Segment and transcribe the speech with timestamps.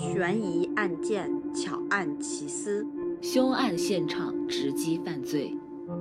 [0.00, 2.86] 悬疑案件巧案奇思，
[3.20, 5.54] 凶案现场直击犯罪，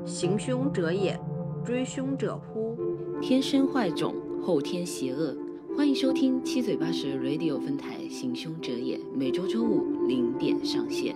[0.06, 1.20] 行凶者也，
[1.66, 2.78] 追凶者乎？
[3.20, 5.36] 天生坏种，后天邪恶。
[5.76, 11.14] 欢迎收听七嘴八舌 Radio 分台《行凶者也》，每周周五零点上线。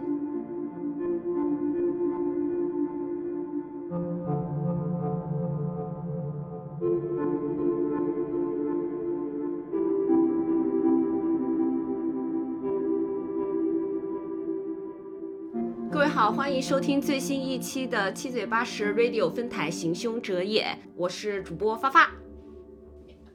[16.64, 20.64] 收听最新一期的七嘴八舌 Radio 分台《行凶者也》，
[20.96, 22.10] 我是主播发发。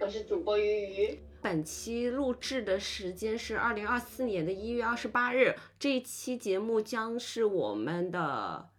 [0.01, 1.21] 我是主播鱼鱼。
[1.43, 8.71] 本期录制的时间是二零二四年的一月二十八日，这一期节目将是我们的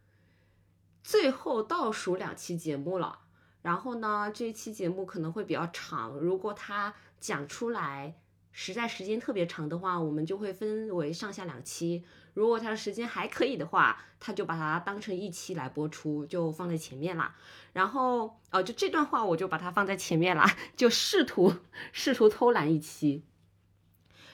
[1.03, 3.19] 最后倒数两期节目了。
[3.61, 8.15] 然后呢，这一期节目可能会比较长，如果它讲出来
[8.51, 12.03] 实在时间特别长的话，我们就会分为上下两期。
[12.39, 17.35] 如果它的时间还可以的话，他就把它当成一期来播出，就放在前面啦。
[17.73, 21.53] 然后，呃，就这段话我就把它放在前面啦， 就试图
[21.91, 23.25] 试图偷懒一期。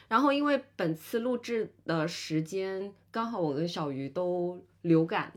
[0.08, 5.34] 然后，因为本次录制的时间刚好我跟小鱼都流感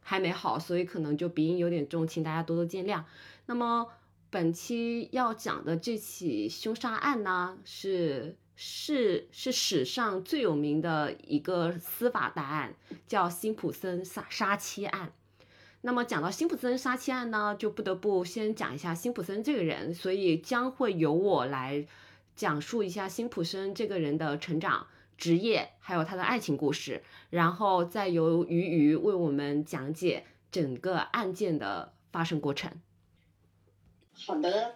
[0.00, 3.02] 还没好，所以可能就鼻音有点重，请大家多多见谅。
[3.46, 3.88] 那么，
[4.28, 8.36] 本期要讲的这起凶杀案呢，是。
[8.56, 12.74] 是是史上最有名的一个司法大案，
[13.06, 15.12] 叫辛普森杀杀妻案。
[15.80, 21.86] 那么讲到辛普森杀妻案呢，就不得不先讲一下辛普森这个人，所以将会由我来
[22.34, 24.86] 讲述一下辛普森这个人的成长、
[25.18, 32.70] 职业，还有他的爱情故事，然后再由鱼鱼为我们讲解整个案件的发生过程。
[34.14, 34.74] 好的。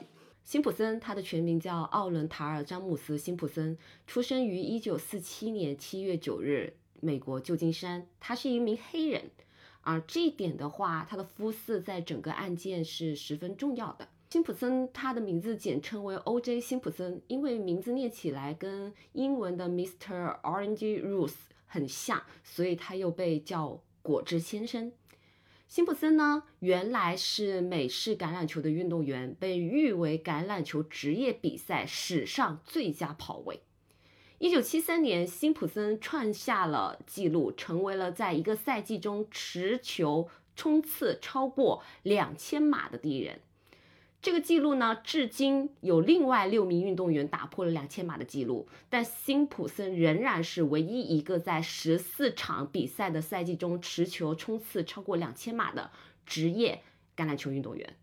[0.49, 8.07] 辛普森，他的全名叫奥伦塔尔·詹姆斯·辛普森，出生于一九四七年七月九日，美国旧金山。
[8.19, 9.31] 他是一名黑人，
[9.83, 14.09] 而这一点的话，他的肤色在整个案件是十分重要的。
[14.31, 16.59] 辛普森，他的名字简称为 O.J.
[16.59, 20.41] 辛普森，因为名字念起来跟英文的 Mr.
[20.41, 21.35] Orange Juice
[21.67, 24.91] 很像，所以他又被叫果汁先生。
[25.69, 33.61] 辛普森呢，原来是美式橄榄球的运动员，被誉为橄榄球职业比赛史上最佳跑位。
[34.39, 43.39] 一九七三年，辛普森创下了纪录，成为了在一个赛季中持球冲刺超过两千码的第一人。
[44.21, 55.93] 这个记录呢，至今有另外六名运动员打破了两千码的记录，但辛普森仍然是唯一一个在十四场比赛的赛季中持球冲刺超过两千码的
[56.27, 56.83] 职业
[57.17, 57.97] 橄榄球运动员。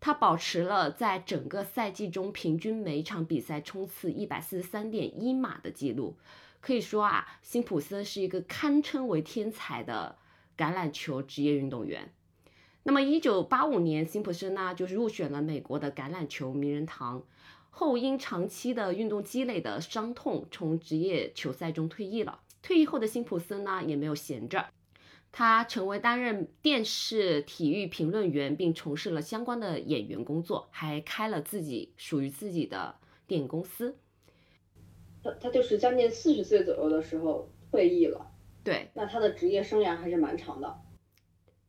[0.00, 6.16] 他保持了在整个赛季中平均每场比赛冲刺一百四十三点一码的记录。
[6.60, 10.16] 可以说啊，辛普森是一个堪称为天才的
[10.56, 12.10] 橄榄球职业运动员。
[12.86, 17.24] 那么，一九八五年，辛普森呢就是入选了美国的橄榄球名人堂，
[17.70, 22.40] 后因长期的运动积累的伤痛，从职业球赛中退役了。
[22.60, 24.66] 退役后的辛普森呢也没有闲着，
[25.32, 32.96] 他成为担任电视体育评论员，并从事了相关的演员工作，还开了自己属于自己的
[33.26, 33.96] 电影公司。
[35.22, 38.30] 他他就是将近四十岁左右的时候退役了。
[38.62, 40.83] 对，那他的职业生涯还是蛮长的。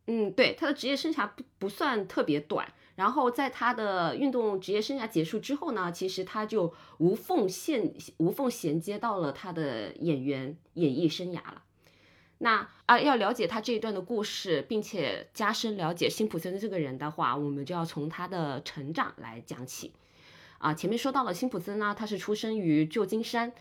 [0.07, 11.63] 嗯，对，他的职业生涯不不算特别短，然后在他的运动职业生涯结束之后呢，其实他就无缝衔无缝衔接到了他的演员演艺生涯了。
[12.37, 19.93] 那啊，要了解他这一段的故事，并且加深了解辛普森这个人的话，我们就要从他的成长来讲起。
[20.59, 23.53] 啊，前面说到了辛普森呢，他是出生于旧金山，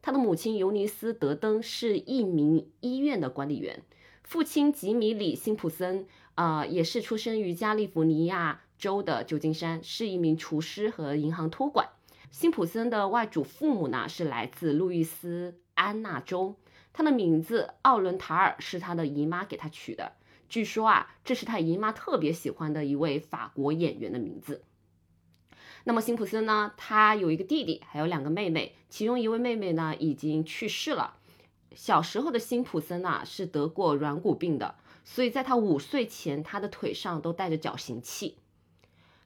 [0.00, 3.82] 他的母亲尤尼斯·德登是一名医院的管理员。
[4.28, 11.88] 父亲吉米里辛普森，呃，也是出生于加利福尼亚州的旧金山，是一名厨师和银行托管。
[12.30, 16.56] 辛普森的外祖父母呢是来自路易斯安那州，
[16.92, 20.12] 他的名字奥伦塔尔是他的姨妈给他取的。
[20.50, 24.62] 据说啊，这是他姨妈特别喜欢的一位法国演员的名字。
[25.84, 31.14] 那么辛普森呢，他有一个弟弟，还有两个妹妹，其中一位妹妹呢已经去世了。
[31.74, 34.74] 小时候的辛普森呐是得过软骨病的，
[35.04, 38.38] 所以在他五岁前，他的腿上都带着矫形器。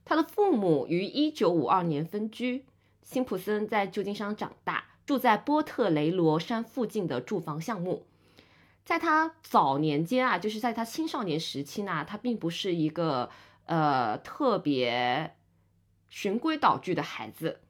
[0.04, 2.64] 他的父母于一九五二年分居，
[3.02, 8.06] 辛普森在旧金山长大，住在波特雷罗山附近的住房项目。
[8.84, 13.30] 在他早年间啊，就是在他青少年时期呢，他并不是一个
[13.66, 15.36] 呃特别
[16.08, 17.60] 循规蹈矩的孩子。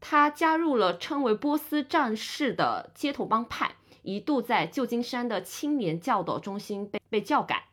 [0.00, 7.68] 他加入了称为波斯战士的街头帮派，一度在旧金山的青年教导中心被被教改。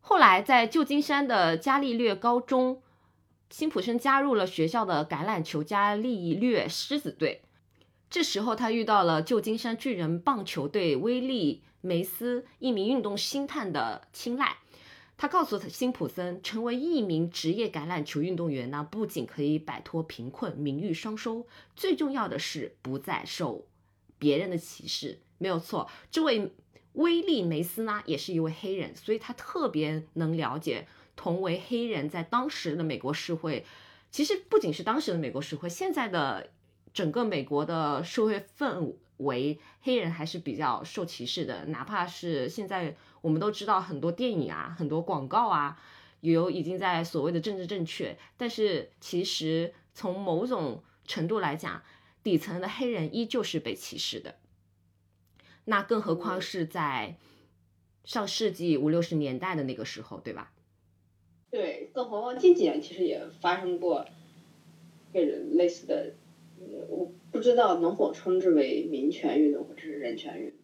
[0.00, 2.82] 后来在旧金山的伽利略高中，
[3.50, 7.42] 辛普森加入了学校的橄榄球伽利略狮子队。
[8.10, 14.58] 这时候他遇到了旧金山巨人棒球队威利梅斯一名运动星探的青睐。
[15.16, 23.64] 他告诉他，辛普森成为一名职业橄榄球运动员呢，不仅可以摆脱贫困，名誉双收，最重要的是不再受
[24.24, 25.18] 别人的歧视。
[25.36, 26.50] 没有错，这位
[26.94, 33.66] 威利梅斯呢，也是一位黑人，所以他特别能了解同为黑人在当时的美国社会，
[34.10, 36.48] 其实不仅是当时的美国社会，现在的
[36.94, 42.96] 整个美国的社会氛围，黑人还是比较受歧视的，哪怕是现在。
[43.24, 45.80] 我们都知道很多电影啊，很多广告啊，
[46.20, 51.82] 有已经在所谓的政治正确，但是其实从某种程度来讲，
[52.24, 54.34] 底层的黑人依旧是被歧视的。
[55.66, 57.16] 那更何况是在
[58.04, 60.52] 上世纪五六十年代的那个时候，对吧？
[61.50, 64.04] 对，更何况近几年其实也发生过
[65.12, 66.14] 黑人类似的，
[66.88, 70.58] 我不知道能否称之为民权运动或者是人权运动。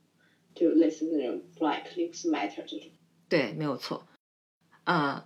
[0.52, 2.90] 就类似那种 Black Lives Matter 这种，
[3.28, 4.08] 对，没有错。
[4.82, 5.24] 呃，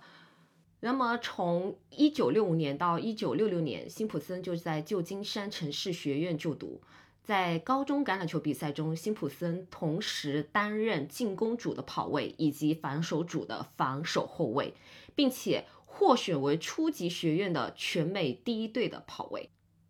[0.85, 6.79] 那么从一九六五年到一九六六年，辛普森就在旧金山城市学院就读。
[7.23, 14.75] 在高中橄榄球比赛中，辛普森同时担任进攻组的跑位以及防守组的防守后卫，
[15.15, 19.49] 并且获选为初级学院的全美第一队的跑位。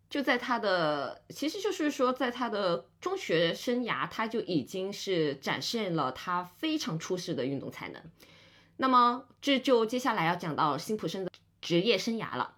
[0.10, 8.02] 就在他的，其实就是说，在他的中学生涯，他就已经是展现了他非常出色的运动才能。
[8.78, 11.32] 那么，这就接下来要讲到辛普森的
[11.62, 12.56] 职业生涯了。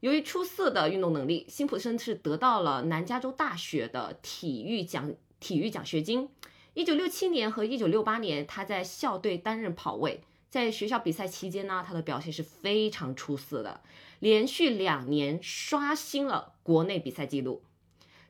[0.00, 6.28] 由于出色的运动能力，辛普森是得到了南加州大学的体育奖体育奖学金。
[6.74, 10.22] 一九六七年和一九六八年，他在校队担任跑位。
[10.48, 13.82] 在学校比赛期间呢，他的表现是非常出色的，
[14.20, 17.62] 连续两年刷新了国内比赛记录。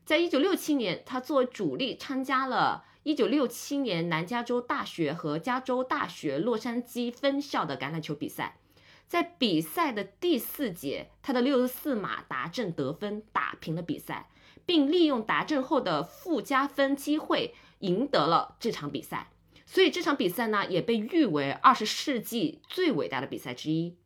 [0.05, 8.59] 在一九六七年，他作为主力参加了一九六七年南加州大学和加州大学洛杉矶分校的橄榄球比赛。
[9.07, 14.29] 在比赛的第四节，他的六十四码达阵得分打平了比赛，
[14.67, 19.31] 并利用达阵后的附加分机会赢得了这场比赛。
[19.65, 23.97] 所以这场比赛呢，也被誉为二十世纪最伟大的比赛之一。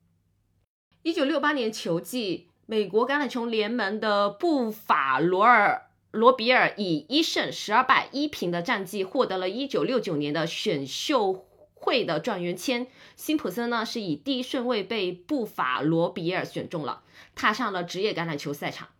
[1.02, 12.86] 一九六八年球季，美国橄榄球联盟的布法罗尔罗比尔以一胜十二败一平的战绩，获得了一九六九年的选秀会的状元签。
[13.16, 17.02] 辛普森呢，是以第一顺位被布法罗比尔选中了，
[17.34, 18.90] 踏上了职业橄榄球赛场。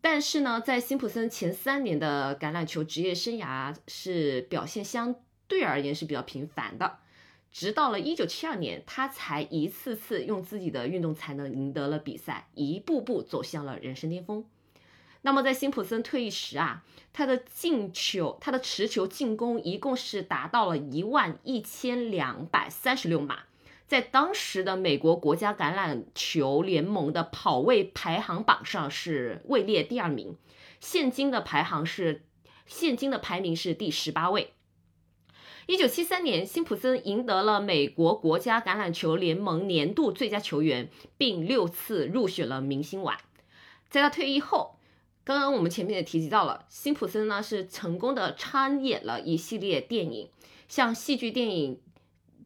[0.00, 5.16] 但是呢，在辛普森前三年的橄榄球职业生涯是表现相。
[5.48, 6.98] 对而言是比较平凡的，
[7.50, 14.44] 直到了一九七二年，他才一次次用自己的运动才能赢得了比赛，一步步走向了人生巅峰。
[15.22, 23.40] 那么在辛普森退役时啊，他的进球，他的持球进攻一共是达到了一万一千两百三十六码，
[23.86, 30.36] 在当时的美国国家橄榄球联盟的跑位排行榜上是位列第二名，
[30.80, 32.24] 现今的排行是
[32.66, 34.52] 现今的排名是第十八位。
[35.66, 43.18] 一九七三年，辛普森赢得了美国国家橄榄球联盟年度最佳球员，并六次入选了明星碗。
[43.90, 44.77] 在他退役后，
[45.28, 50.30] 刚刚我们前面也提及到了，辛普森呢是成功的参演了一系列电影，
[50.68, 51.82] 像戏剧电影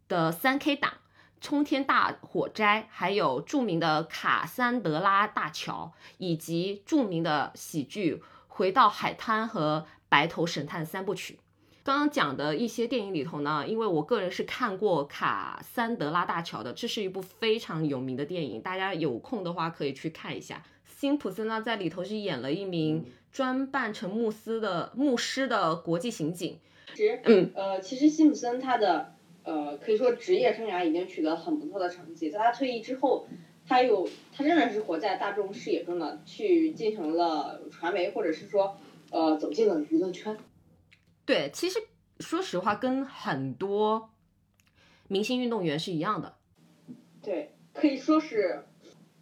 [0.09, 0.95] 的三 K 档、
[1.41, 8.17] 冲天大火灾，还有著名的卡桑德拉大桥，以及著名的喜剧
[8.49, 11.39] 《回到海滩》和《白头神探》三部曲。
[11.85, 20.65] 刚刚讲的一些电影里头呢，因为我个人是看过卡桑德拉大桥的，这是一部非常有名的电影，大家有空的话可以去看一下。
[21.02, 26.61] 辛普森呢在里头是演了一名专扮成牧师的牧师的国际刑警。
[26.94, 33.26] 其实，嗯，呃，其实辛普森他的呃可以说职业生涯已经取得很不错的成绩，在他退役之后，
[33.66, 38.76] 他又他仍然是活在大众视野中的，去进行了传媒或者是说
[39.11, 40.38] 呃走进了娱乐圈。
[41.26, 41.80] 对，其实
[42.21, 44.11] 说实话，跟很多
[45.09, 46.37] 明星运动员是一样的。
[47.21, 48.66] 对，可以说是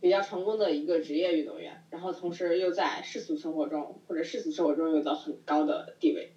[0.01, 6.33] 比较成功的一个职业运动员，然后同时又在世俗生活中或者世俗生活中有着很高的地位。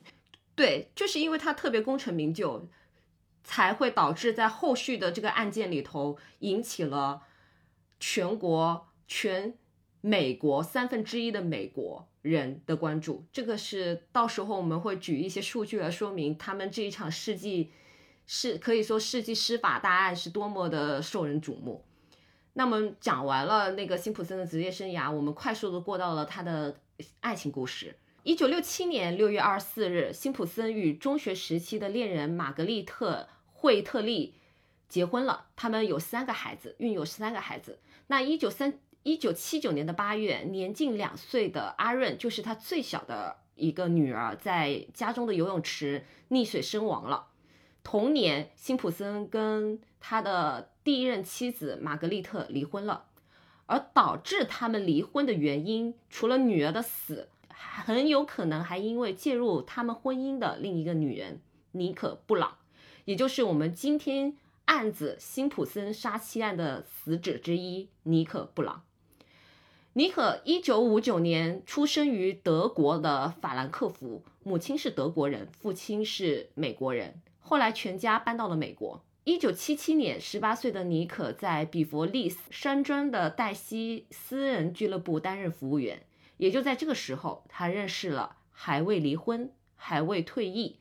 [0.55, 2.67] 对，就是因为他特别功成名就，
[3.43, 7.23] 才会导致在后续的这个案件里头引起了
[7.99, 9.57] 全国全
[10.01, 13.23] 美国三分之一的美国人的关注。
[13.31, 17.71] 这个是到时候我们会举一些数据来说明他们这一场世纪
[18.27, 21.83] 是可以说世纪司法大案是多么的受人瞩目。
[22.53, 26.75] 那么讲完了那个辛普森的职业生涯，我们快速的过到了他的
[27.19, 27.95] 爱情故事。
[28.21, 34.35] 一九六七年六月二十四日，辛普森与中学时期的恋人玛格丽特·惠特利
[34.87, 37.79] 结婚了，他们有三个孩子，育有三个孩子。
[38.07, 47.27] 那一九三一九七九年的八月，年近两岁的阿润，就是他最小的一个女儿，在家中的游泳池溺水身亡了。
[47.83, 53.05] 同年，辛普森跟他的第一任妻子玛格丽特离婚了，
[53.67, 61.39] 而导致他们离婚的原因，除了女儿的死，很有可能还因为介入他们婚姻的另一个女人
[61.71, 62.57] 妮可·布朗，
[63.05, 64.35] 也就是我们今天
[64.65, 68.83] 案子辛普森杀妻案的死者之一妮可·布朗。
[69.93, 77.21] 妮可一九五九年出生于德国的法兰克福，母亲是德国人，父亲是美国人。
[77.39, 79.01] 后来全家搬到了美国。
[79.25, 86.05] 一九七七年，十八岁的妮可在比佛利斯山庄的黛西私人俱乐部担任服务员。
[86.35, 90.79] 也就在这个时候，他认识了还未离婚、还未退役、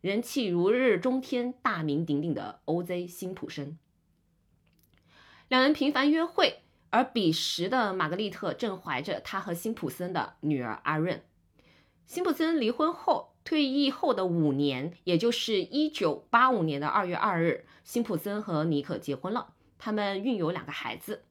[0.00, 3.06] 人气如日中天、大名鼎鼎的 O.Z.
[3.06, 3.76] 辛普森。
[5.48, 11.22] 两人频繁约会，而彼时的玛格丽特正怀着他和辛普森的女儿阿润。
[12.06, 13.31] 辛普森离婚后。
[13.44, 21.24] 退役后的五年，也就是一九八五年的二月二日，辛普森和妮可结婚了，他们育有两个孩子。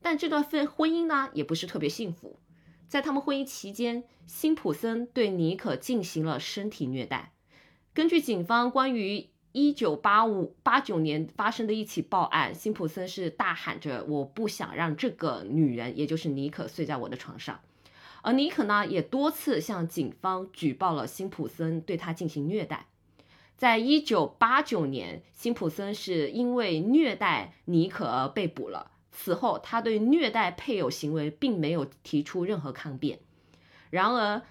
[0.00, 2.38] 但这段婚婚姻呢，也不是特别幸福。
[2.86, 7.32] 在他们婚姻期间，辛普森对妮可进行了身体虐待。
[7.92, 17.60] 根据警方关于一九八五八九年发生的一起报案，辛普森是大喊着：“我不想让这个女人，也就是妮可，睡在我的床上。”
[18.22, 22.86] 而妮可呢，也多次向警方举报了辛普森对他进行虐待。
[23.56, 28.90] 在一九八九年，辛普森是因为虐待尼可而被捕了。
[29.10, 33.18] 此后，他对虐待配偶行为并没有提出任何抗辩。
[33.90, 34.42] 然而，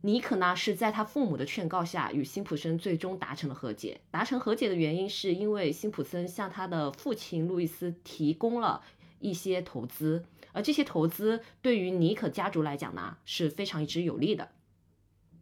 [0.00, 4.00] 妮可呢是在他父母的劝告下，与辛普森最终达成了和解。
[4.10, 8.82] 达成和解的原因是因为辛普森向他的父亲路易斯提供了
[9.20, 10.24] 一些投资。
[10.52, 14.50] 而这些投资对于妮可家族来讲呢是非常之有利的，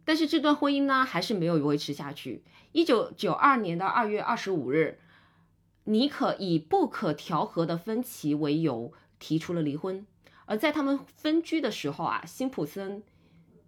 [0.05, 2.43] 但是这段婚姻呢还是没有维持下去。
[2.71, 4.99] 一九九二年的二月二十五日，
[5.85, 10.05] 妮可以不可调和的分歧为由提出了离婚。
[10.45, 13.03] 而在他们分居的时候啊，辛普森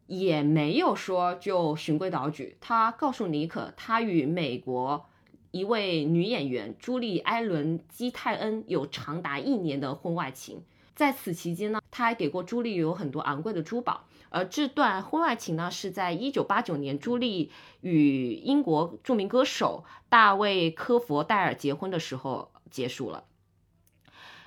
[0.07, 5.05] 也没有说就循规蹈矩，他告诉妮可，他与美国
[5.51, 10.63] 一位女演员朱莉·埃伦·基泰恩有长达一年的婚外情。
[10.95, 14.05] 在此期间呢，他还给过朱莉有很多昂贵的珠宝。
[14.29, 23.25] 而这段婚外情呢，是在一九八九年朱莉与英国著名歌手大卫科佛戴尔结婚的时候结束了。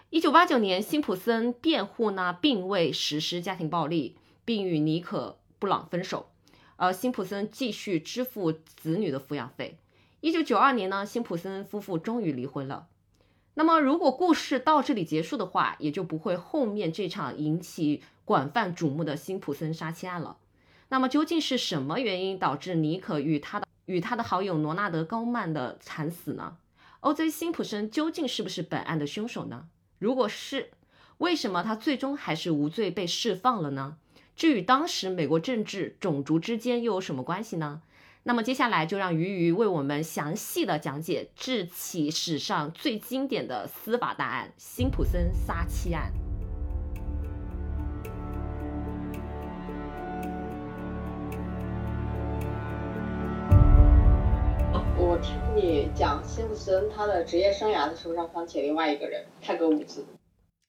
[0.08, 6.30] 一九八九年，辛普森辩护呢，并未实施家庭暴力，并与妮可布朗分手，
[6.76, 9.76] 而辛普森继续支付子女的抚养费。
[10.20, 12.86] 一九九二年呢，辛普森夫妇终于离婚了。
[13.54, 20.36] 那么，如果故事到这里结束的话，也就不会后面这场引起广泛瞩目的辛普森杀妻案了。
[20.88, 26.56] 那么，究竟是什么原因导致尼可与他的与他的好友罗纳德·高曼的惨死呢
[27.00, 27.30] ？O.J.
[27.30, 29.66] 辛普森究竟是不是本案的凶手呢？
[29.98, 30.70] 如果是，
[31.18, 33.98] 为什么他最终还是无罪被释放了呢？
[34.34, 37.82] 这与当时美国政治种族之间又有什么关系呢？
[38.26, 46.10] 那么接下来就让鱼鱼为我们详细的讲解这起史上最经典的司法大案——辛普森杀妻案。
[54.96, 60.02] 我听你讲辛普森他的职业生涯的时候，让想起另外一个人泰格伍兹。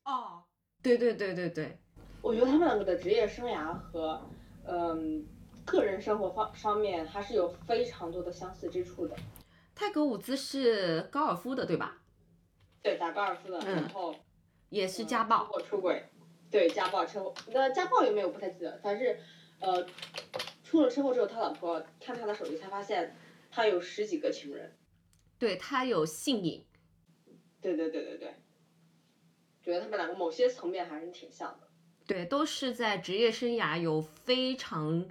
[0.03, 0.43] 哦，
[0.83, 1.77] 对对对对对，
[2.21, 4.19] 我觉得他们两个的职业生涯和，
[4.67, 5.25] 嗯。
[5.65, 9.15] 个人生活方方面还是有非常多的相似之处的。
[9.73, 12.01] 泰格伍兹是高尔夫的，对吧？
[12.81, 14.15] 对，打高尔夫的，然后
[14.69, 16.05] 也是家暴，车祸出轨，
[16.51, 17.33] 对，家暴车祸。
[17.47, 18.79] 那家暴有没有不太记得？
[18.83, 19.17] 反正
[19.59, 19.85] 呃，
[20.63, 23.15] 出了车祸之后，他老婆看他的手机才发现
[23.51, 24.77] 他有十几个情人。
[25.39, 26.65] 对他有性瘾。
[27.59, 28.35] 对对对对对，
[29.63, 31.67] 觉得他们两个某些层面还是挺像的。
[32.05, 35.05] 对，都是在职业生涯有非常。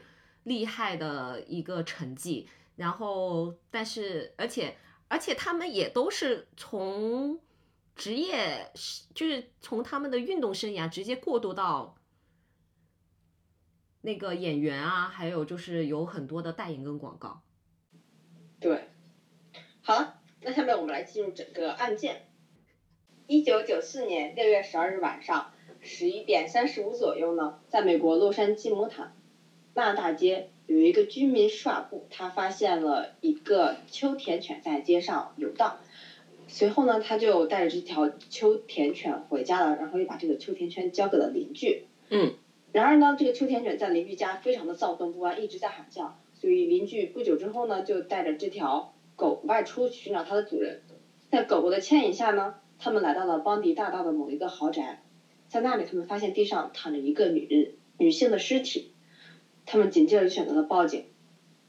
[0.45, 4.77] 厉害的一个成绩，然后，但是，而且，
[5.09, 7.39] 而且他们也都是从
[7.95, 8.71] 职业，
[9.15, 11.97] 就是从他们的运动生涯直接过渡到
[14.03, 17.43] 那个演员啊，还有就是有很多的代言跟广告。
[18.61, 18.89] 对，
[19.83, 22.29] 好了，那下面我们来进入整个案件。
[23.27, 29.15] 一九九四年六月十二日晚上十一点三十五左右呢，在美国洛杉矶蒙塔
[29.75, 35.79] 纳大街有一个居民施瓦布，他发现了一个秋田犬在街上游荡。
[36.49, 41.87] 随后呢，他就带着这条秋田犬回家了，然后又把这个秋田犬交给了邻居。
[42.09, 42.35] 嗯。
[42.73, 50.83] 然而呢，这个秋田犬在邻居家非常的躁动不安，一直在喊叫，所以邻居不久之后呢，就带着这条狗外出寻找它的主人。
[51.31, 52.55] 在狗狗的牵引下呢。
[52.77, 55.01] 他们来到了邦迪大道的某一个豪宅，
[55.49, 58.93] 在那里，他们发现地上躺着一个女人女性的尸体，
[59.67, 61.07] 他们紧接着就选择了报警。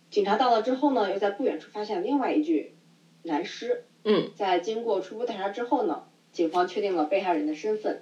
[0.10, 2.76] 警察到了之后呢，又在不远处发现另外一具
[3.24, 3.86] 男尸。
[4.04, 4.32] 嗯。
[4.36, 8.02] 在经过初步调查之后呢，警方确定了被害人的身份，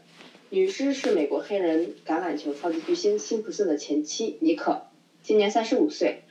[0.50, 4.88] 女尸是美国黑人橄榄球超级巨星辛普森的前妻尼可，
[5.22, 6.24] 今年三十五岁。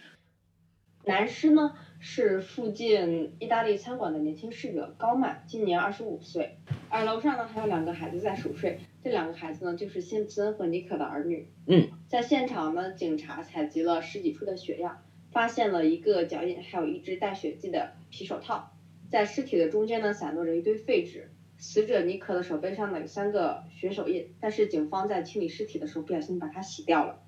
[1.04, 1.73] 男尸呢？
[2.04, 6.59] 是附近意大利餐馆的年轻侍者高曼，今年二十五岁。
[6.92, 11.49] 而楼上呢还有两个孩子在熟睡，这两个孩子呢就是辛普森和尼克的儿女。
[11.66, 18.75] 嗯，在现场呢，警察采集了十几处的血样，发现了一个脚印，还有一只带血迹的皮手套。
[19.11, 21.30] 在尸体的中间呢，散落着一堆废纸。
[21.56, 27.22] 死者尼克的手背上呢有三个血手印，但是警方在清理尸体的时候不小心把它洗掉了。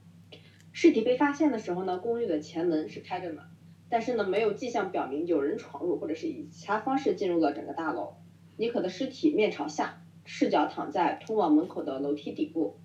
[0.72, 3.46] 尸体被发现的时候呢，公寓的前门是开着的。
[3.88, 8.16] 但是呢，没有迹象表明有人闯入或者是以其他方式进入了整个大楼。
[8.56, 12.76] 尼可的尸体面朝下，赤脚躺在通往门口的楼梯底部，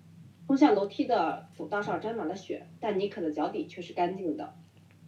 [0.46, 4.54] 通向楼梯的走道上沾满了血，但尼可的脚底却是干净的。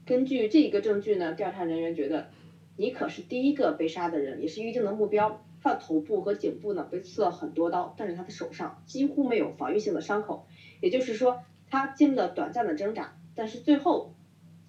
[0.07, 2.29] 根据这一个证据呢，调查人员觉得
[2.77, 5.45] 尼可是第一个被杀的人，也是预定的目标。
[5.63, 10.47] 他的头部和颈部呢被刺了很多刀，但是他的手上几乎没有防御性的伤口，
[10.81, 14.15] 也就是说他经历了短暂的挣扎，但是最后。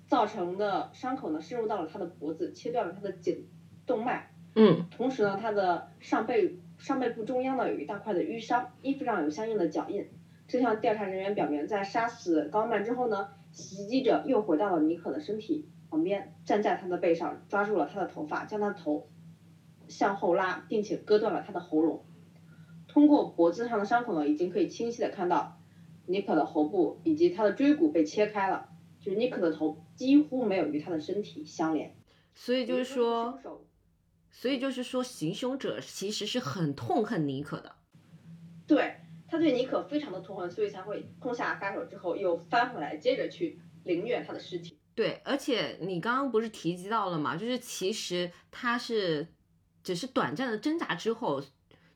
[0.05, 3.47] 造成的伤口呢，深入到了他的脖子，切断了他的颈
[3.87, 4.32] 动脉。
[4.55, 4.87] 嗯。
[4.91, 10.07] 同时呢，他的上背上背部中央呢有一大块的淤伤，衣服上有相应的脚印。
[10.47, 19.09] 这项调查人员表明，在杀死高曼之后呢，袭击者又回到了尼可的身体旁边，站在他的背上，抓住了他的头发，将他的头
[19.87, 22.05] 向后拉，并且割断了他的喉咙。
[22.87, 25.59] 通过脖子上的伤口呢，已经可以清晰的看到
[26.05, 28.69] 尼可的喉部以及他的椎骨被切开了。
[28.99, 31.93] 就是尼克的头几乎没有与他的身体相连，
[32.33, 33.37] 所以就是说，
[34.33, 37.73] 所以就是说，行凶者其实是很痛恨尼可的。
[38.67, 44.77] 对，他对尼可非常的痛恨，所以才会痛下杀手之后又翻回来，接着去凌虐他的尸体。
[44.93, 49.27] 对，而且你刚刚不是提及到了嘛，就是其实他是
[49.81, 51.41] 只是短暂的挣扎之后，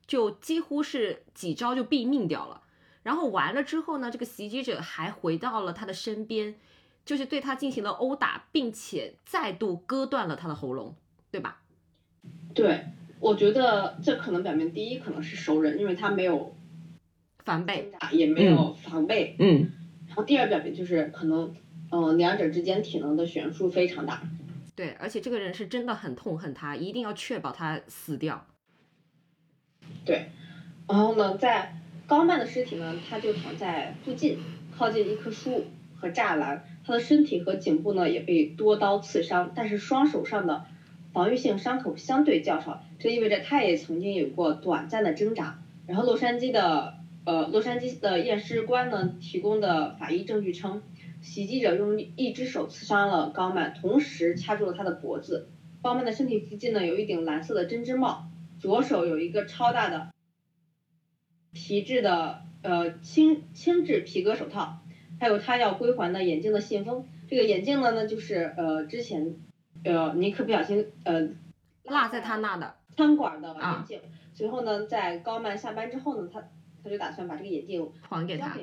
[0.05, 2.61] 就几乎是几招就毙命掉了。
[3.03, 6.55] 然后完了之后呢，这个袭击者还回到了他的身边。
[7.05, 10.93] 就是对他进行了殴打，并且再度割断了他的喉咙，
[11.31, 11.61] 对吧？
[12.57, 12.85] 对，
[13.19, 16.55] 我觉得这可能表明第一可能是熟人，因为他没有
[17.45, 19.35] 防备，也没有防备。
[19.37, 19.71] 嗯。
[20.07, 21.53] 然后第二表明就是可能，
[21.91, 24.23] 嗯，两者之间体能的悬殊非常大。
[24.75, 28.47] 对，而且这个人是真的很痛恨他，一定要确保他死掉。
[30.03, 30.31] 对。
[30.87, 31.75] 然后呢，在
[32.07, 34.39] 高曼的尸体呢，他就躺在附近，
[34.75, 35.65] 靠近一棵树
[35.95, 36.65] 和栅栏。
[36.83, 40.65] 他的身体和颈部呢也被多刀刺伤，但是双手上的
[41.17, 45.63] 防御性伤口相对较少，这意味着他也曾经有过短暂的挣扎。
[45.87, 50.83] 然后洛杉矶的呃洛杉矶的验尸官呢提供的法医证据称，
[51.21, 55.49] 袭击者用一只手刺伤了高曼，同时掐住了他的脖子。
[55.81, 58.27] 高曼的身体附近呢有一顶蓝色的针织帽，
[58.59, 60.13] 左手有一个超大的
[61.51, 64.83] 皮质的呃轻轻质皮革手套。
[65.19, 69.33] 还有他要归还的眼镜的信封，这个眼镜呢呢就是呃之前
[69.83, 71.21] 呃尼克不小心呃
[71.83, 74.01] 落在他那的餐馆的眼镜，
[74.33, 76.41] 随后呢在高曼下班之后呢他
[76.83, 78.55] 他就打算把这个眼镜还给他，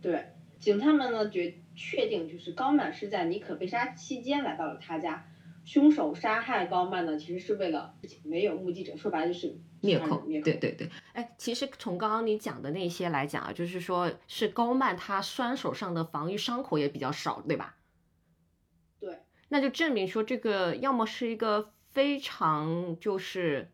[0.00, 5.26] 对，警探们呢决确定就是高曼是在尼可被杀期间来到了他家。
[5.62, 7.94] 凶手杀害高曼呢，其实是为了
[8.24, 10.24] 没有目击者，说白了就是灭口。
[10.42, 17.76] 对对对，哎，其实从刚刚你讲的那些来讲啊，就是说是高曼他双手上的防御伤口也比较少，对吧？
[19.50, 23.70] 那就证明说这个要么是一个非常就是，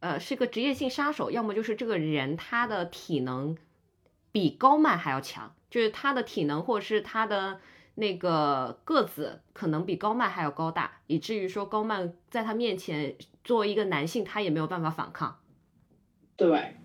[0.00, 3.58] 呃，是个职业性杀手，要么就是这个人他的体能
[4.32, 7.60] 比高曼还要强，就是他的体能或者是他的。
[7.98, 15.38] 那个个子可能比高曼还要高大，以至于说高曼在他面前作为一个男性，他也没有办法反抗。
[16.36, 16.76] 对。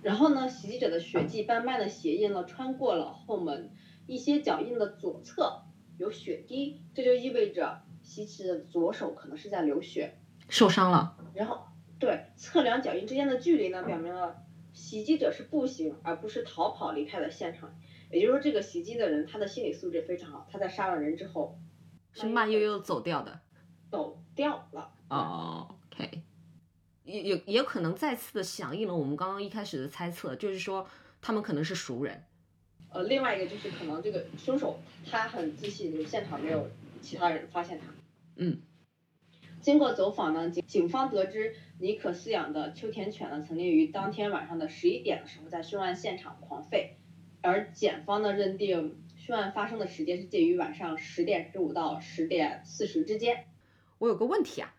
[0.00, 3.70] 然后呢，袭击者的血迹斑斑的鞋印呢，穿过了后门，
[4.06, 5.64] 一些脚印的左侧
[6.00, 10.18] 有血滴，这就意味着袭击的左手可能是在流血。
[10.48, 11.14] 受伤了。
[11.34, 11.66] 然后，
[11.98, 17.78] 对测量脚印之间的距离呢，表明了袭击者是步行而不是逃跑离开了现场。
[18.10, 21.58] 也就是说，这个袭击的人他的心理素质非常好，他在杀了人之后
[22.14, 23.38] 是慢悠悠走掉的。
[23.90, 24.90] 走掉了。
[25.10, 26.22] 哦，OK。
[27.04, 30.86] 也也也可能再次的响应了我们刚刚一开始的猜测，就是说
[31.20, 32.24] 他们可能是熟人。
[32.92, 34.78] 呃，另外一个就是可能这个凶手
[35.10, 36.68] 他很自信，就是现场没有
[37.00, 37.86] 其他人发现他。
[38.36, 38.62] 嗯。
[39.60, 46.92] 经过走访呢，警警方得知尼可饲养的秋田犬呢，曾经于当天晚上的十一点的时候在凶案现场狂吠，
[47.42, 53.44] 而检方呢认定凶案发生的时间是介于晚上十点十五到十点四十之间。
[53.98, 54.74] 我有个问题啊，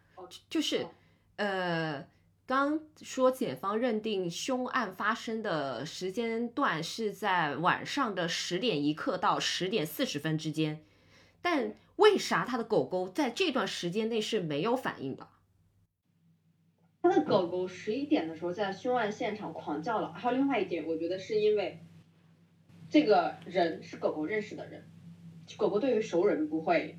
[0.49, 0.87] 就是
[1.35, 2.07] 呃，
[2.51, 10.83] 刚说检方认定凶案发生的时间段是在晚上的十点一刻到十点四十分之间，
[11.41, 11.73] 但。
[11.97, 15.27] 为啥他的狗狗在这段时间内是没有反应的？
[17.03, 20.11] 他的狗狗十一点的时候在凶案现场狂叫了。
[20.13, 21.77] 还有另外一点，我觉得是因为
[22.89, 24.89] 这个人是狗狗认识的人，
[25.57, 26.97] 狗狗对于熟人不会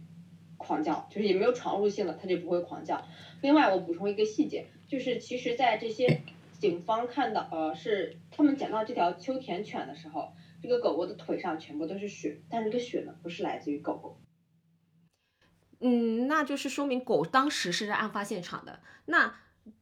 [0.57, 3.05] 狂叫，就是也没有闯入性的，它就不会狂叫。
[3.41, 6.21] 另外，我补充一个细节，就是其实，在这些
[6.59, 14.21] 警方看到，呃，是他们捡到这条秋田犬的时候，这个狗狗的腿上全部都是血，但这个血呢，不是来自于狗狗。
[15.81, 19.35] 嗯，那就是说明狗当时是在案发现场的，那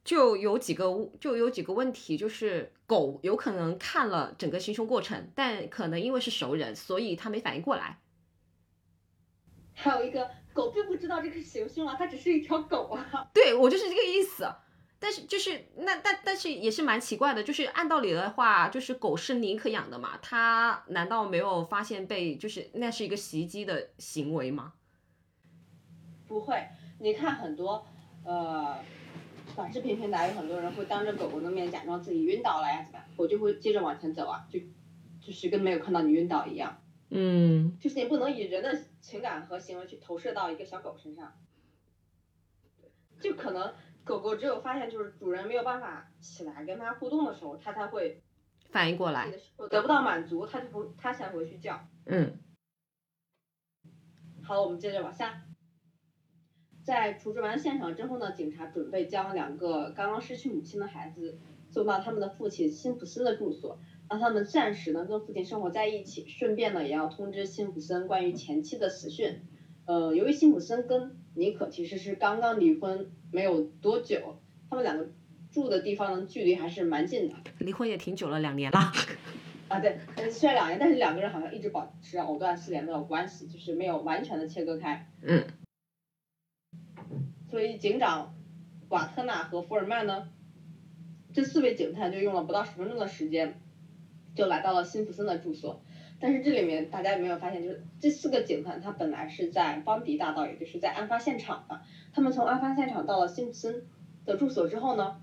[0.05, 7.99] 就有几个就有几个问题，就是狗有可能看了整个行凶过程，但可能因为是熟人，所以它没反应过来。
[9.73, 13.29] 还有一个狗并不知道这个是行凶啊，它只是一条狗啊。
[13.33, 14.49] 对我就是这个意思，
[15.03, 24.73] 但是就是那但但是也是蛮奇怪的，就是按道理的话，就是狗是宁可养的嘛，它难道没有发现被就是那是一个袭击的行为吗？
[26.27, 26.67] 不会，
[26.99, 27.83] 你看很多，
[28.23, 28.77] 呃，
[29.55, 33.07] 短视频平台有很多人会当着狗狗的面假装自己晕倒了呀，怎么样？
[33.17, 34.59] 我就会接着往前走啊，就
[35.19, 36.79] 就是跟没有看到你晕倒一样。
[37.09, 37.75] 嗯。
[37.81, 41.33] 就是你不能以人的情感和行为去投射到一个小狗身上。
[43.19, 43.71] 就可能
[44.03, 48.21] 狗狗只有发现就是主人没有办法起来跟它互动的时候，它才会
[48.69, 49.31] 反应过来。
[49.69, 51.87] 得不到满足，它就不它才会去叫。
[52.05, 52.39] 嗯。
[54.43, 55.43] 好，我们接着往下。
[56.83, 63.77] 在处置完现场之后呢，警察准备将两个刚刚失去母亲的孩子送到他们的父亲辛普森的住所，
[64.09, 69.45] 让他们暂时呢跟父亲生活在一起，顺便呢也要通知辛普森关于前妻的死讯。
[69.85, 74.39] 呃，由于辛普森跟尼可其实是刚刚离婚没有多久，
[74.69, 75.09] 他们两个
[75.51, 77.35] 住的地方呢距离还是蛮近的。
[77.59, 78.79] 离婚也挺久了，两年了。
[79.69, 79.97] 啊，对，
[80.29, 85.09] 虽然两年，但是两个人好像一直保持藕断丝连的关系，就是没有完全的切割开。
[85.21, 85.45] 嗯。
[87.49, 88.35] 所以警长
[88.89, 90.29] 瓦特纳和福尔曼呢，
[91.33, 93.61] 这四位警探就用了不到十分钟的时间，
[94.35, 95.81] 就来到了辛普森的住所。
[96.21, 101.81] 但是这里面大家有没有发现，就是这四个警探他本来是在邦迪大道，也就是在案发现场的。
[102.13, 103.83] 他们从案发现场到了辛普森
[104.23, 105.19] 的住所之后呢，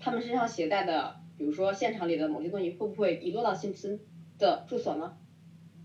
[0.00, 4.00] 他们身上携带的，比如说现场里的某些东西，会不会遗落到辛普森
[4.38, 5.16] 的住所呢？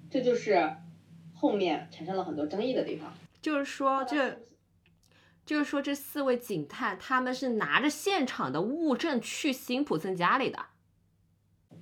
[0.09, 0.75] 这就是
[1.33, 3.13] 后面产生了很多争议的地方。
[3.41, 4.39] 就是说这。
[5.43, 10.59] 就是说，这四位警探他们是拿着现场的物证去辛普森家里的，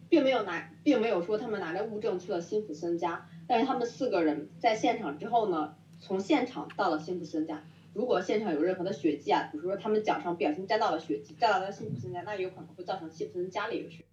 [0.10, 3.30] 并没有拿，并没有说他们拿着物证去了辛普森家。
[3.48, 7.64] 但是他们四个人在现场之后呢，从现场到了辛普森家。
[7.94, 14.04] 如果现场有任何的血迹啊，比如说他们脚上不小心沾到了血迹，沾到了辛普森家，那有可能会造成辛普森家里有血。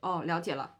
[0.00, 0.74] 哦，了解了。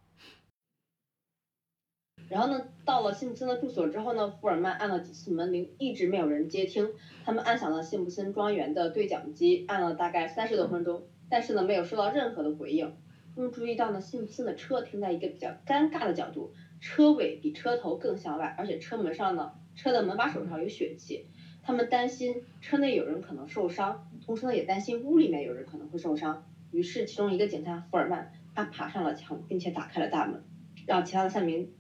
[2.29, 6.93] 然后呢，到了辛普森的住所之后呢，福尔曼按了几次门铃，一直没有人接听。
[7.25, 12.95] 他们按响了辛普森庄园的对讲机，按了大概三十多分钟，但是呢，没有收到任何的回应。
[13.35, 21.27] 他们注意到呢，辛普森的车停在一个比较尴尬的角度，车尾比车头更向外，而且车门上呢，车的门把手上有血迹。
[21.63, 26.47] 他们担心车内有人可能受伤，同时呢，也担心屋里面有人可能会受伤。
[26.71, 30.43] 于是，其中一个警探福尔曼，他爬上了墙，并且打开了大门，
[30.87, 31.73] 让其他的三名。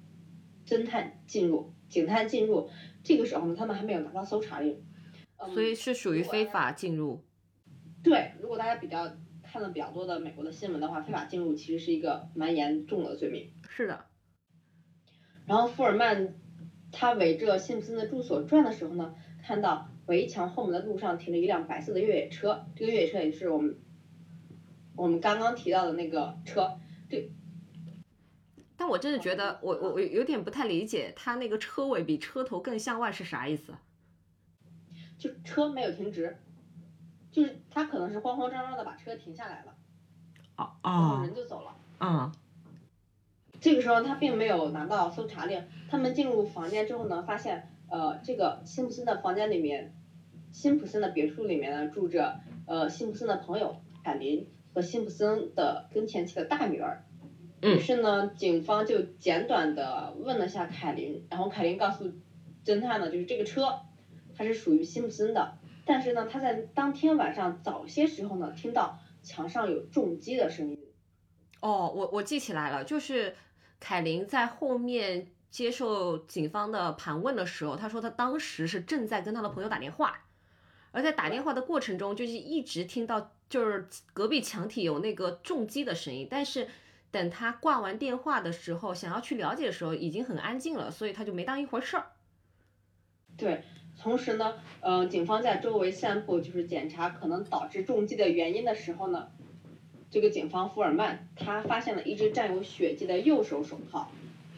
[0.67, 2.69] 侦探进入，警探进入，
[3.03, 4.79] 这个时候呢，他们还没有拿到搜查令，
[5.55, 7.25] 所以是属于非法进入。
[8.03, 9.11] 对，如果大家比较
[9.51, 13.51] 看的比较多的美国的新闻的话，非法进入其实是一个蛮严重的罪名。
[13.69, 14.05] 是的。
[15.47, 16.35] 然后福尔曼
[16.93, 23.79] 他围着辛普森的住所转的时候呢，看到围墙后面的路上停着一辆白色的越野车，这个越野车也是我们
[24.95, 27.31] 我们刚刚提到的那个车，这。
[28.77, 33.75] 但我真的觉得，我我我有点不太理解，他那个车尾比车头更向外是啥意思？
[35.19, 36.39] 就车没有停直，
[37.39, 39.77] 就是他可能是慌慌张张的把车停下来了，
[40.57, 41.77] 哦然后哦人就走了。
[42.01, 42.33] 嗯
[43.61, 49.95] 这个时候他并没有拿到搜查令，他们进入房间之后呢，发现呃这个辛普森的房间里面，
[50.51, 57.05] 辛普森的别墅里面呢住着呃辛普森的朋友凯琳和辛普森的跟前妻的大女儿。
[57.63, 62.11] 嗯于是呢，警方就简短的问了下凯琳，然后凯琳告诉
[62.65, 63.79] 侦探呢，就是这个车
[64.37, 65.58] 它是属于辛普森的，
[65.89, 70.79] 但是呢，他在当天晚上早些时候呢，听到墙上有重击的声音。
[71.61, 73.35] 哦，我我记起来了，就是
[73.81, 80.27] 凯琳在后面接受警方的盘问的时候，他说他当时是正在跟他的朋友打电话，
[80.91, 86.69] 而在打电话的过程中，就是一直听到就是隔壁墙体有那个重击的声音，但是
[87.11, 92.11] 等他挂完电话的时候，想要去了解的时候，已经很安静了，所以他就没当一回事儿。
[93.39, 93.65] 对，
[94.01, 99.29] 同时呢，呃，警方在周围散布，就是检查可能导致重击的原因的时候呢，
[100.11, 104.11] 这个警方福尔曼他发现了一只沾有血迹的右手手套，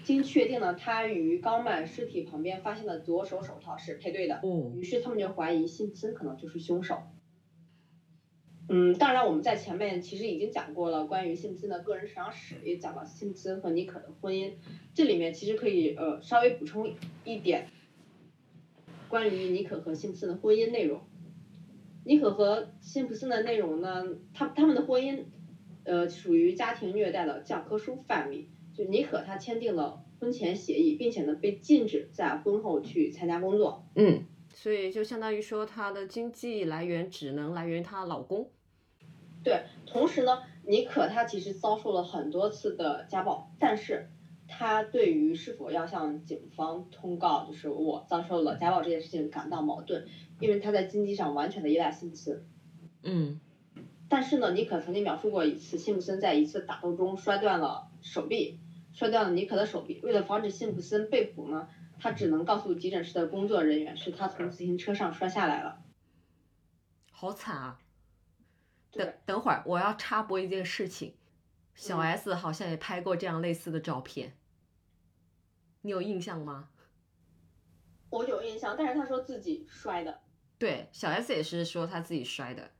[0.05, 4.72] 经确定呢，他与高曼尸体旁边发现的左手手套是配对的，哦。
[4.76, 6.98] 于是他们就怀疑辛普森可能就是凶手。
[8.68, 14.53] 嗯，当然我们在前面其实已经讲过了关于辛普森的个人成长史，也讲了辛普森和妮可的婚姻，
[14.94, 17.66] 这里面其实可以呃稍微补充一点
[19.11, 21.03] 关于妮可和辛普森的婚姻内容。
[22.05, 25.25] 妮可和辛普森的内容呢，他他们的婚姻
[25.85, 33.85] 呃属于家庭虐待的教科书范围，就妮可她签订了婚前协议，并且呢被禁止在婚后去参加工作。
[33.96, 38.49] 嗯，所以就相当于说，她的经济来源只能来源于她老公。
[39.42, 44.09] 对，同时呢，妮可她其实遭受了很多次的家暴，但是
[44.51, 50.07] 她对于是否要向警方通告，就是我遭受了家暴这件事情感到矛盾，
[50.41, 52.45] 因为他在经济上完全的依赖辛普森。
[53.03, 53.41] 嗯
[54.09, 58.59] 但是呢，尼可曾经描述过一次，辛普森在一次打斗中摔断了手臂，
[58.93, 60.01] 摔断了尼可的手臂。
[60.03, 61.69] 为了防止辛普森被捕呢，
[62.01, 65.81] 他只能告诉急诊室的工作人员，是他从自行车上摔下来了。
[67.13, 67.79] 好惨啊！
[68.91, 71.15] 等等会儿，我要插播一件事情，
[71.77, 74.35] 小嗯 S 好像也拍过这样类似的照片，
[75.83, 76.69] 你有印象吗？
[78.11, 80.21] 我有印象，但是他说自己摔的。
[80.59, 82.71] 对，小 S 也是说他自己摔的，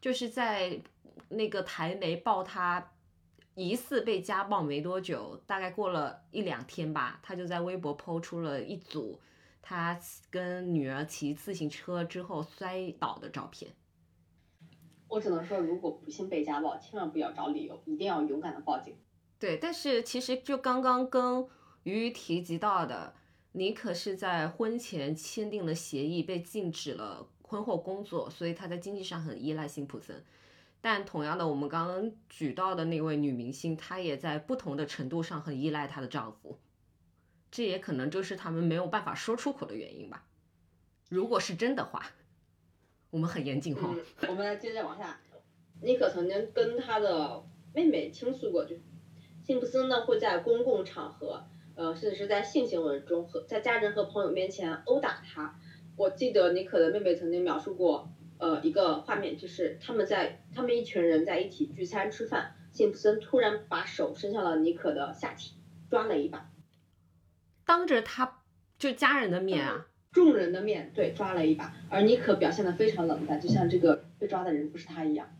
[0.00, 0.82] 就是在
[1.28, 2.92] 那个台媒报他
[3.54, 9.20] 疑似被家暴没多久，大概过了一两天吧，他就在微博抛出了一组
[9.60, 13.70] 他跟女儿骑自行车之后摔倒的照片。
[15.06, 18.96] 我只能说，如果不幸被家暴，千万不要找理由，一定要勇敢的报警。
[19.38, 21.48] 对，但是其实就刚刚跟
[21.84, 23.14] 鱼鱼提及到的，
[23.52, 30.24] 妮可是在婚前签订了协议，被禁止了婚后工作，所以她在经济上很依赖辛普森。
[30.80, 36.58] 但同样的，我们刚刚举到的那位女明星，她也在不同的程度上很依赖她的丈夫，
[37.50, 40.24] 这也可能就是他们没有办法说出口的原因吧。
[41.08, 42.04] 如果是真的话，
[43.10, 43.94] 我们很严谨哈。
[44.28, 45.18] 我们来接着往下。
[45.80, 48.76] 妮可曾经跟她的妹妹倾诉过，就
[49.42, 51.44] 辛普森呢会在公共场合，
[51.78, 55.60] 呃，甚至是在性行为中和在家人和朋友面前殴打他。
[55.96, 65.54] 我记得妮可的妹妹曾经描述过，呃，一个画面，就是他们在他们一群人在一起聚餐吃饭，辛普森突然把手伸向了妮可的下体，
[65.88, 66.50] 抓了一把，
[67.64, 68.42] 当着他
[68.76, 75.32] 就家人的面啊，众人的面对抓了一把，而妮可表现得非常冷淡，就像这个被抓的人不是他一样。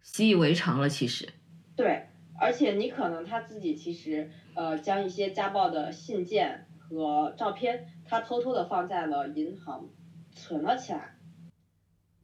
[0.00, 0.88] 习以为常了。
[0.88, 1.28] 其实，
[1.76, 2.07] 对，
[2.40, 9.88] 而且你可能他自己其实呃将一些家暴的信件和照片，他偷偷的放在了银行
[10.32, 11.18] 存了起来。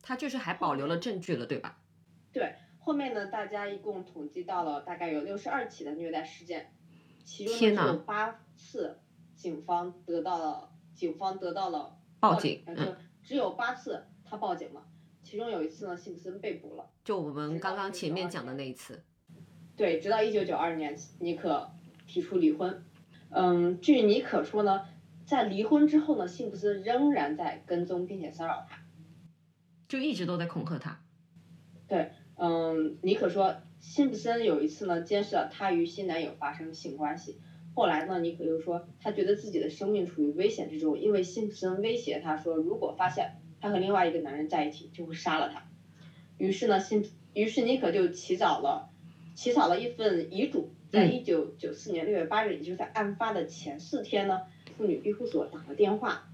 [0.02, 1.80] 他就是还保留了证据了，对吧？
[2.32, 6.72] 对，后面呢，大家一共统计到了大概有六十二起的虐待事件，
[7.24, 9.00] 其中只有八次
[9.34, 14.86] 警方得到了警方得到了报警而且只有八次他报警了，
[15.22, 16.90] 其中有一次呢，辛普森被捕了。
[17.02, 19.02] 就我们刚刚前面讲的那一次，
[19.76, 21.70] 对，直到一九九二年，妮可
[22.06, 22.84] 提出离婚。
[23.30, 24.82] 嗯，据妮可说呢，
[25.26, 28.78] 在离婚之后呢，辛普森仍然在跟踪并且骚扰她。
[29.88, 31.00] 就一直都在恐吓他。
[31.88, 37.40] 对嗯，妮可说，辛普森有一次呢，监视了她与新男友发生性关系。
[37.74, 45.64] 后来呢，妮可又说，她觉得自己的生命处于危险之中，因为辛普森威胁她说，如果发现她和另外一个男人在一起，就会杀了他。
[46.38, 48.93] 于是呢，辛，于是妮可就起早了
[49.34, 54.42] 起草了一份遗嘱，在一九九四年六月八日，也就是在案发的前四天呢，
[54.78, 56.28] 妇女庇护所打了电话，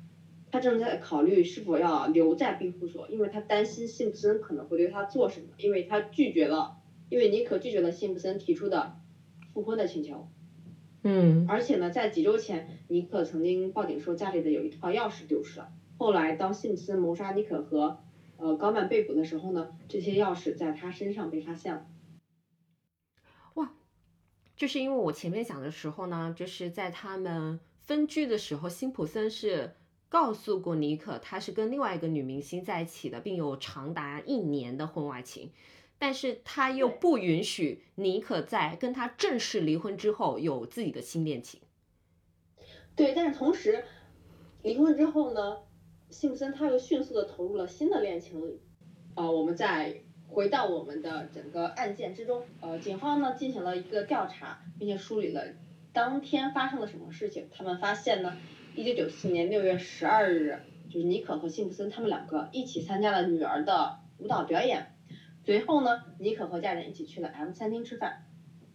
[0.50, 6.76] 她正在考虑是否要留在庇护所，因为她担心辛普森可能会对她做什么，因为她拒绝了，
[7.08, 8.96] 因为尼可拒绝了辛普森提出的
[9.54, 10.28] 复婚的请求。
[11.02, 15.72] 嗯，而且呢，在几周前，尼克曾经报警说家里的有一套钥匙丢失了。
[15.96, 18.00] 后来，当辛普森谋杀尼克和
[18.36, 21.86] 呃高曼被捕的时候呢，这些钥匙在他身上被发现了。
[24.60, 29.74] 哇，就是因为我前面讲的时候呢，就是在他们分居的时候，辛普森是
[30.10, 35.50] 告诉过尼可，他是跟另外一个女明星在一起的，并有长达一年的婚外情。
[35.98, 41.60] 但是他又不允许尼可在跟他正式离婚之后有自己的新恋情。
[42.94, 43.82] 对，但是同时，
[44.62, 45.56] 离婚之后呢，
[46.10, 48.60] 辛普森他又迅速的投入了新的恋情里。
[49.14, 55.44] 呃，我们再回到我们的整个案件之中，呃，警方呢进行了一个调查，并且梳理了
[55.92, 57.48] 当天发生了什么事情。
[57.50, 58.36] 他们发现呢，
[58.76, 64.92] 一九九四年六月十二日，就是尼可和辛普森他们两个一起参加了女儿的舞蹈表演。
[65.44, 68.24] 随后呢，尼可和家人一起去了 M 餐厅吃饭，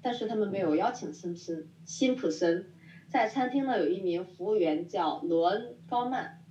[0.01, 1.69] 但是他们没有邀请辛普森。
[1.85, 2.73] 辛普森
[3.07, 6.43] 在餐厅呢有一名服务员叫罗恩·高曼，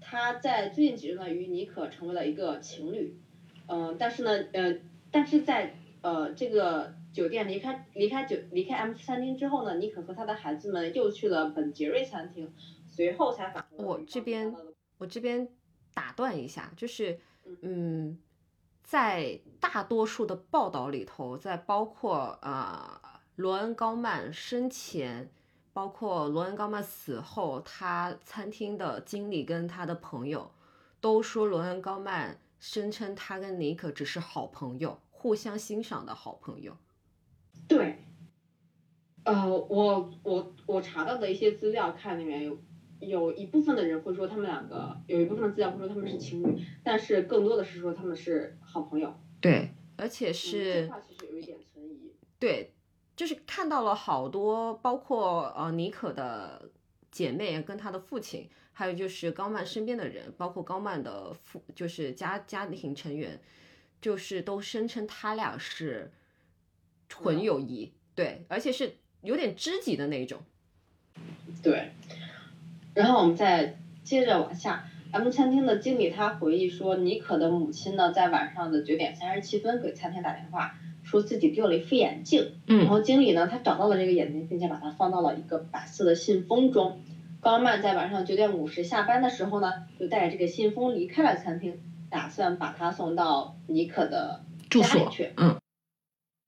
[0.00, 3.18] 他在最近几日呢与尼可成为了一个情侣，
[3.68, 4.74] 嗯，但是呢，呃，
[5.12, 12.52] 但是在呃这个酒店离开离开酒离开 M 餐厅之后呢，尼可和他的孩子们又去了本杰瑞餐厅，
[12.86, 13.84] 随后才返回。
[13.84, 14.52] 我这边
[14.98, 15.48] 我这边
[15.94, 17.20] 打断一下，就是
[17.62, 18.18] 嗯。
[18.90, 22.98] 在大多数的报道里头，在包括呃
[23.36, 25.30] 罗恩高曼生前，
[25.74, 30.50] 包括罗恩高曼死后，他餐厅的经理跟他的朋友
[31.02, 36.76] 都说，罗恩高曼声称他跟尼可只是好朋友，互相欣赏的好朋友。
[37.66, 38.04] 对，
[39.24, 42.58] 呃，我我我查到的一些资料看里面有。
[43.00, 49.14] 有一部分的人会说他们两个，有一部分资料会说他们是情侣，但是更多的是说他们是好朋友。
[49.40, 50.82] 对，而且是。
[50.84, 52.12] 这话其实有一点存疑。
[52.40, 52.74] 对，
[53.14, 56.72] 就是看到了好多，包括呃妮可的
[57.12, 63.40] 姐妹跟她的父亲，还有就是高曼身边的人，包括高曼的父，就是家家庭成员，
[64.00, 66.12] 就是都声称他俩是
[67.08, 70.38] 纯友谊，对，而且是有点知己的那种。
[71.60, 71.90] 对。
[72.94, 82.52] 然后我们再接着往下，M 餐厅的经理他回忆说，尼可的母亲呢在晚上的九点三十七分给餐厅打电话，说自己丢了一副眼镜。
[82.68, 82.78] 嗯。
[82.78, 87.00] 然后经理呢他找到了这个眼镜，并且把它放到了一个白色的信封中。
[87.40, 95.32] 高曼在晚上九点五十下班的时候呢，就带着这个信封离开了餐厅，打算把它送到尼克的住所去。
[95.36, 95.56] 嗯。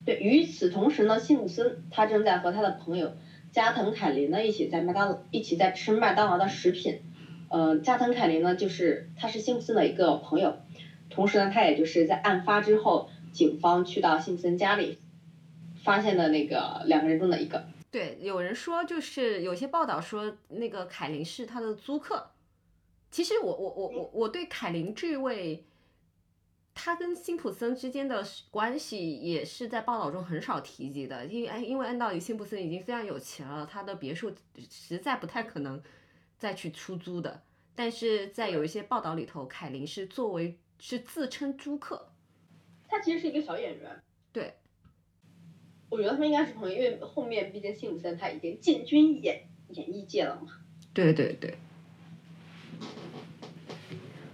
[0.05, 3.13] 对，与此同时呢，辛普森他正在和他的朋友。
[3.53, 7.01] 加藤凯琳呢，一起在麦当一起在吃麦当劳的食品。
[7.49, 10.57] 呃，加藤凯琳呢，就是他是辛普森的一个朋友，
[11.09, 14.99] 同时呢，他也就是在案发之后，警方去到辛普森家里，
[15.83, 17.65] 发现的那个两个人中的一个。
[17.91, 22.31] 对，有人说就是有些报道说那个凯琳是他的租客。
[23.11, 25.67] 其实我我我我我对凯琳这位。
[26.73, 34.33] 他跟辛普森之间的关系也是在报道中很少提及的，因为因为按道理辛普森已经非常有钱了，他的别墅
[34.71, 35.83] 实在不太可能
[36.39, 37.43] 再去出租的。
[37.75, 42.13] 但是在有一些报道里头，凯琳是作为是自称租客，
[42.89, 44.03] 他其实是一个小演员。
[44.33, 44.57] 对，
[45.91, 50.53] 我觉得他们应该是朋友，因为后面毕竟辛普森他已经进军演演艺界了嘛。
[50.95, 51.57] 对对对。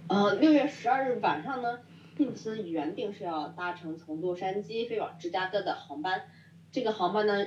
[0.07, 1.79] 呃，六月十二日晚上呢。
[2.15, 6.23] 辛普森原定是要搭乘从洛杉矶飞往芝加哥的航班，
[6.71, 7.45] 这个航班呢，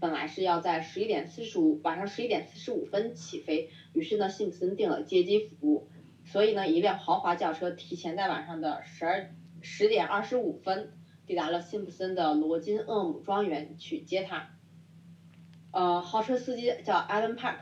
[0.00, 5.88] 本来是要在十一点四十五晚上十一点四十五分起飞，于是呢，辛普森订了接机服务，
[6.24, 10.92] 所以呢，一辆豪华轿车提前在晚上的十二十点二十五分
[11.26, 14.50] 抵达了辛普森的罗金厄姆庄园去接他。
[15.72, 17.58] 呃，豪车司机叫 Alan Park，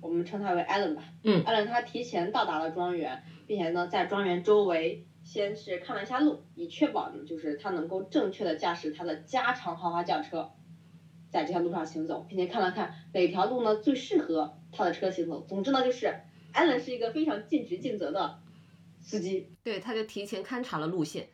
[0.00, 1.04] 我们称他为 Alan 吧。
[1.24, 1.44] 嗯。
[1.44, 5.04] Alan 他提前到达了庄园，并且呢，在庄园周围。
[5.24, 10.52] 先是看了一下路，以确保呢，就是他能够正确的驾驶他的加长豪华轿车，
[11.28, 15.42] 在这条路上行走，并且看了看哪条路呢最适合他的车行走。
[15.46, 16.20] 总之呢，就是
[16.54, 18.40] 艾伦是一个非常尽职尽责的
[19.00, 19.52] 司机。
[19.62, 21.28] 对，他就提前勘察了路线。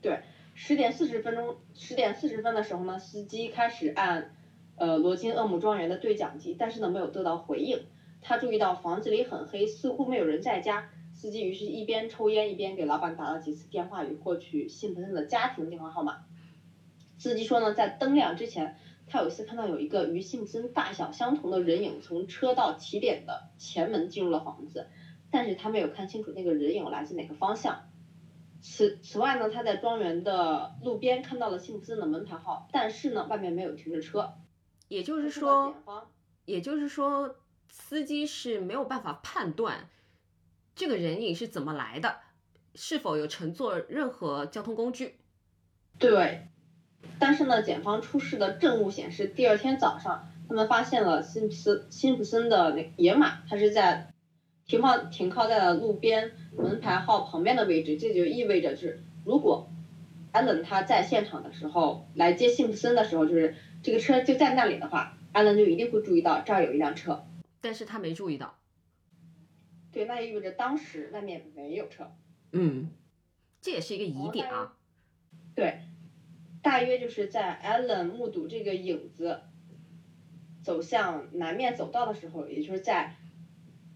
[0.00, 0.22] 对，
[0.54, 4.34] 十点四十分钟，十点四十分的时候呢，司机开始按
[4.76, 7.86] 呃罗金厄姆庄园的对讲机，但是呢没有得到回应。
[8.20, 10.88] 他注意到房子里很黑，似乎没有人在家。
[11.14, 16.24] 司机于是一边抽烟一边给老板打了几次电话，以获取辛普森的家庭电话号码。
[17.18, 18.76] 司机说呢，在灯亮之前，
[19.06, 24.88] 他有一次看到有一个与辛普森大小相同的人影从车道起点的前门进入了房子，
[25.30, 27.82] 但是他没有看清楚那个人影来自哪个方向。
[28.62, 34.34] 此此外呢，他在庄园的路边看到了辛普森的门牌号，但是呢，外面没有停着车。
[34.86, 35.74] 也就是说
[36.44, 37.34] 也就是说，
[37.68, 39.88] 司机是没有办法判断
[40.76, 42.18] 这个人影是怎么来的，
[42.74, 45.18] 是否有乘坐任何交通工具。
[45.98, 46.46] 对，
[47.18, 54.11] 但是呢，检方出示的证物显示，第二天早上他们发现了辛普森辛普森的那野马，他是在
[54.66, 59.70] 停放停靠在了路边门牌号旁边的位置，这就意味着是如果
[60.30, 67.26] 安伦他在现场的时候来接辛普森的时候，就是这个车就在那里的话，安伦就一定会注意到这儿有一辆车。
[67.60, 68.58] 但是他没注意到。
[69.92, 72.10] 对，那意味着当时外面没有车。
[72.52, 72.90] 嗯，
[73.60, 74.74] 这也是一个疑点啊。
[75.54, 75.80] 对，
[76.62, 79.42] 大约就是在 Allen 目睹这个影子
[80.62, 83.16] 走向南面走道的时候，也就是在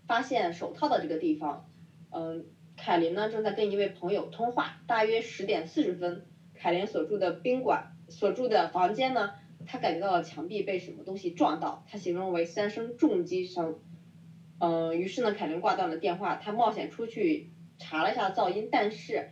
[0.07, 1.68] 发现手套的这个地方，
[2.11, 2.46] 嗯，
[2.76, 4.78] 凯琳呢正在跟一位朋友通话。
[4.86, 9.32] 大约十点四十分，凯琳所住的宾馆所住的房间呢，
[9.66, 13.78] 她感觉到了墙壁被什么东西撞到，她形容为三声重击声。
[14.59, 19.30] 嗯，于是呢，凯琳挂断了电话，她冒险出去查了一下噪音，但是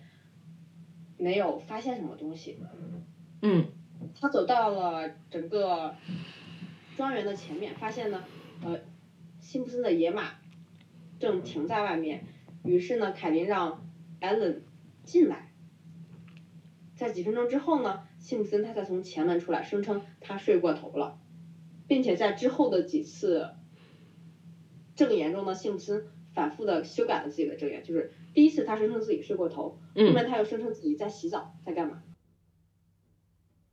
[1.16, 2.58] 没有发现什么东西。
[3.40, 3.66] 嗯
[4.20, 5.94] 他走到了整个
[6.96, 8.22] 庄园的前面，发现呢，
[8.62, 8.80] 呃，
[9.40, 10.32] 辛普森的野马
[11.18, 12.24] 正停在外面。
[12.62, 13.86] 于是呢，凯琳让
[14.20, 14.64] 艾伦
[15.02, 15.52] 进来。
[16.96, 21.18] 在几分钟之后呢，辛普森他才从前门出来，声称他睡过头了，
[21.88, 23.50] 并且在之后的几次
[24.94, 32.02] 证言中呢，辛普森反复的修改了自己的证言，就是第一次他声称自己睡过头，后嗯，面他又声称自己在洗澡，在干嘛？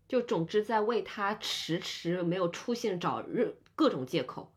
[0.08, 4.52] 就总之在为他迟迟没有出现找任各种借口。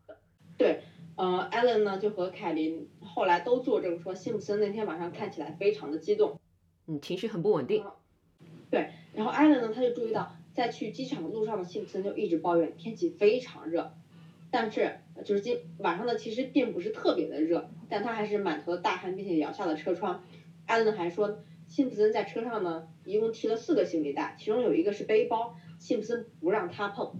[1.15, 6.39] 呃，艾伦呢就和凯琳后来都作证说，辛普森那天晚上看起来非常的激动。
[6.87, 7.83] 嗯，情绪很不稳定。
[8.69, 13.93] 对然后艾伦呢，他就注意到，在去机场的路上的辛普森就一直抱怨天气非常热，
[14.51, 20.23] 但是呃就是今晚上呢其实并不是特别的热，但他还是满头的大汗，并且摇下了车窗。
[20.65, 27.13] 艾伦还说，辛普森在车上呢一共提了四个行李袋，其中有一个是背包，辛普森不让他碰，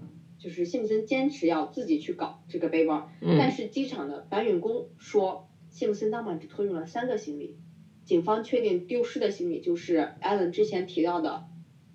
[0.46, 3.10] 就是辛普森坚持要自己去搞这个背包。
[3.20, 7.58] 但嗯是机场的搬运工说，辛普森当晚只托运了三个行李。
[8.04, 11.46] 警方确定丢失的行李就是艾伦之前提到的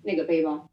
[0.03, 0.69] 那个背包。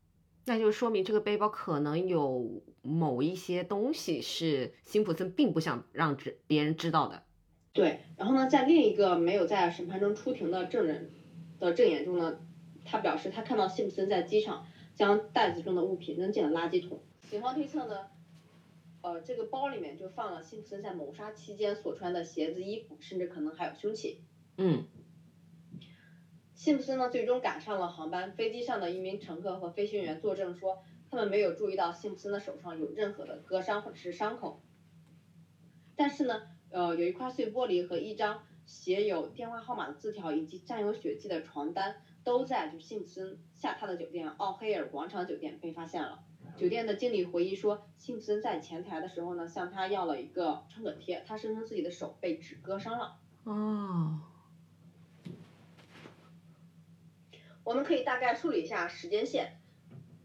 [0.46, 7.22] 那就说明这个背包可能有某一些东西是辛普森并不想让知别人知道的。
[7.72, 11.12] 对，然后呢，在另一个没有在审判中出庭的证人
[11.60, 12.40] 的证言中呢，
[12.84, 14.66] 他表示他看到辛普森在机场
[14.96, 17.00] 将袋子中的物品扔进了垃圾桶。
[17.30, 18.08] 警方推测呢，
[19.02, 24.22] 呃，这个包里面就放了辛普森在谋杀期间所穿的鞋子、衣服，甚至可能还有凶器。
[24.56, 24.86] 嗯
[26.54, 28.32] 辛普森呢，最终赶上了航班。
[28.32, 34.60] 飞机上的一名乘客和飞行员作证说，他们没有注意到辛普森的手上有任何的割伤或者是伤口。
[35.94, 46.24] 但是呢，呃，有一块碎玻璃和一张写有电话号码的字条，以及沾有血迹的床单，都在就辛普森下榻的酒店奥黑尔广场酒店被发现了。
[46.58, 53.16] 酒店的经理回忆说，辛普森在前台的时候呢，向他要了一个创可贴，他声称自己的手被纸割伤了。
[53.44, 54.18] 哦，
[57.62, 59.60] 我们可以大概梳理一下时间线。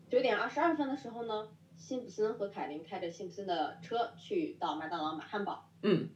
[0.10, 5.70] 九点二十二分的时候呢，辛普森和凯琳开着辛普森的车去到麦当劳买汉堡。
[5.84, 6.10] 嗯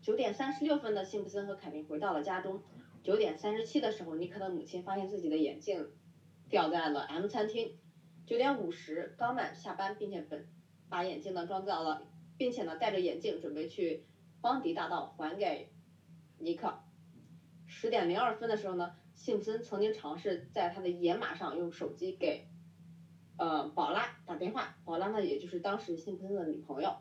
[0.00, 2.60] 九点三十六分的辛普森和凯琳回到了家中。
[3.04, 5.90] 九点三十七的时候，尼克的母亲发现自己的眼镜
[6.48, 7.78] 掉在了 M 餐厅。
[8.26, 10.46] 九点五十，冈满下班，并且本
[10.88, 12.02] 把眼镜呢装到了，
[12.36, 14.04] 并且呢戴着眼镜准备去
[14.40, 15.72] 邦迪大道还给
[16.38, 16.78] 尼克。
[17.66, 22.46] 十点零二分的时候呢，辛普森曾经尝试在他的野马上用手机给
[23.38, 26.96] 呃宝拉打电话，宝拉呢也就是当时辛普森的女朋友。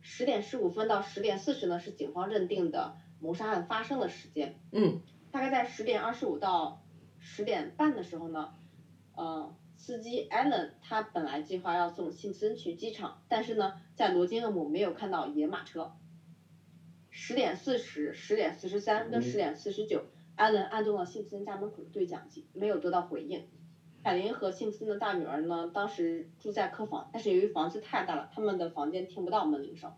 [0.00, 4.58] 十点十五分到十点四十呢是警方认定的谋杀案发生的时间。
[4.72, 6.82] 嗯大概在十点二十五到
[7.18, 8.54] 十点半的时候呢，
[9.14, 15.92] 呃，司机 Allen 他本来计划要送辛普森去机场，但是呢，在罗金厄姆没有看到野马车。
[17.08, 20.04] 十点四十、十点四十三跟十点四十九，
[20.36, 23.48] 艾伦按动了辛普森家门口的对讲机，没有得到回应。
[24.04, 29.94] 凯琳和辛普森的大女儿呢，当时住在客房，但是由于房子太大了，他们的房间听不到门铃声。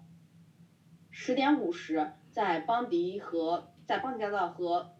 [1.10, 4.92] 十点五十，在邦迪和在邦迪大道和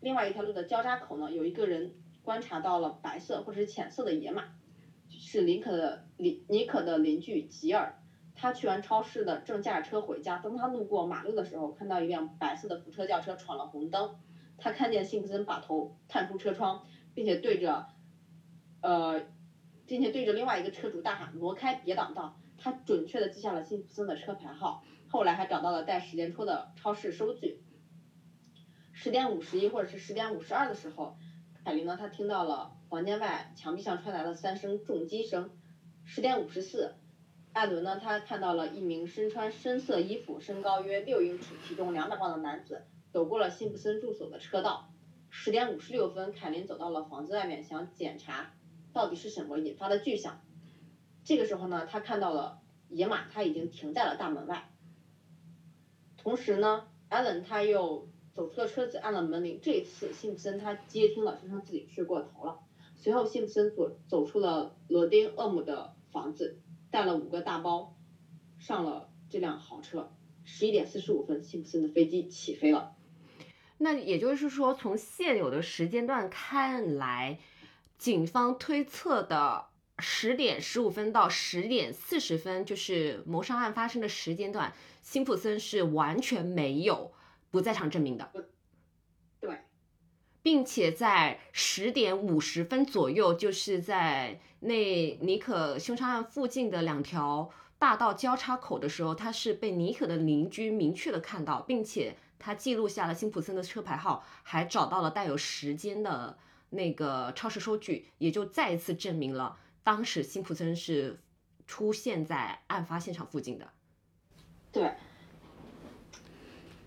[0.00, 1.94] 另外一条路的交叉口呢，有一个人
[2.24, 4.44] 观察到了白色或者是浅色的野马。
[5.08, 8.00] 是林可的林尼可的邻居吉尔。
[8.34, 10.38] 他去完超市的，正驾车回家。
[10.38, 14.16] 当他路过马路的时候，看到一辆白色的福特轿车闯了红灯。
[14.58, 17.86] 他看见辛普森把头探出车窗，并且对着，
[18.80, 19.22] 呃，
[19.86, 24.82] 并且对着另外一个车主大喊：“挪开，别挡道！”他准确的记下了辛普森的车牌号。
[25.08, 27.62] 后来还找到了带时间戳的超市收据。
[28.92, 31.16] 十点五十一或者是十点五十二的时候，
[31.64, 35.50] 凯琳呢，他听到了房间外墙壁上传来了三声重击声。
[36.04, 36.94] 十点五十四。
[37.54, 37.98] 艾伦呢？
[37.98, 44.90] 他看到了一名身穿深色衣服、身高约六英尺、体重两百磅的男子走过了辛普森住所的车道。
[45.30, 48.52] 十点五十六分，凯琳走到了房子外面，想检查
[48.92, 50.42] 到底是什么引发的巨响。
[51.24, 52.60] 这个时候呢，他看到了
[52.90, 54.68] 野马，他已经停在了大门外。
[56.18, 59.58] 同时呢，艾伦他又走出了车子，按了门铃。
[59.62, 62.58] 这一次，辛普森他接听了，声称自己睡过头了。
[62.96, 66.60] 随后，辛普森走走出了罗丁厄姆的房子。
[66.90, 67.96] 带了五个大包，
[68.56, 70.12] 上了这辆豪车。
[70.44, 72.94] 十一点四十五分，辛普森的飞机起飞了。
[73.78, 77.40] 那也就是说，从现有的时间段看来，
[77.98, 79.64] 警方推测的
[79.98, 84.72] 十点十五分到十点四十分，就是谋杀案发生的时间段，
[85.02, 87.10] 辛普森是完全没有
[87.54, 88.30] 不在场证明的。
[89.40, 89.60] 对。
[90.42, 97.48] 并且在十点五十分左右，就是在那尼可凶杀案附近的两条
[97.78, 106.36] 大道交叉口的时候，他是被尼可的邻居明确的看到，并且他记录下了辛普森的车牌号，还找到了带有时间的
[106.68, 111.18] 那个超市收据，也就再一次证明了当时辛普森是
[111.66, 113.70] 出现在案发现场附近的。
[114.70, 114.92] 对，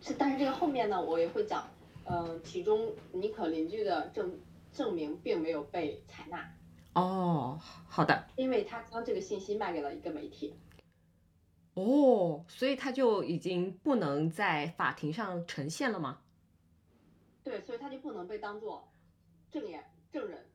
[0.07, 1.67] 是，但是这个后面呢，我也会讲。
[2.05, 4.39] 嗯，其中尼可邻居的证
[4.71, 6.49] 证明并没有被采纳。
[6.93, 8.25] 哦，好的。
[8.37, 10.55] 因为他将这个信息卖给了一个媒体。
[11.73, 16.21] 哦，所以他就已经不能在法庭上呈现了吗？
[17.43, 18.87] 对，所以他就不能被当做
[19.51, 20.45] 证言证人。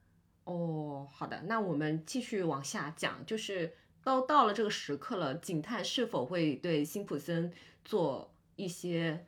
[0.45, 7.53] 哦，好的，那我们继续往下讲，就是都到了这个时刻了，警探是否会对辛普森
[7.85, 9.27] 做一些？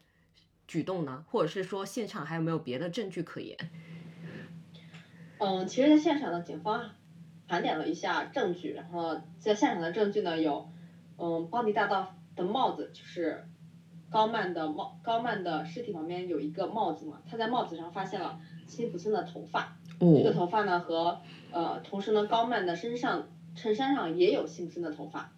[0.67, 3.57] 举动呢，或者是说现场还有没有别的证据可言？
[5.39, 6.91] 嗯，其实，在现场呢，警方
[7.47, 10.71] 盘点了一下证据，然后在现场的证据呢有，
[11.19, 13.47] 嗯，邦迪大道的帽子，就是
[14.09, 25.33] 高曼的帽，高曼的尸体旁边有一个帽子嘛，他在帽子上发现了辛普森的头发，这个头发呢和呃，同时呢，高曼的身上衬衫上也有辛普森的头发，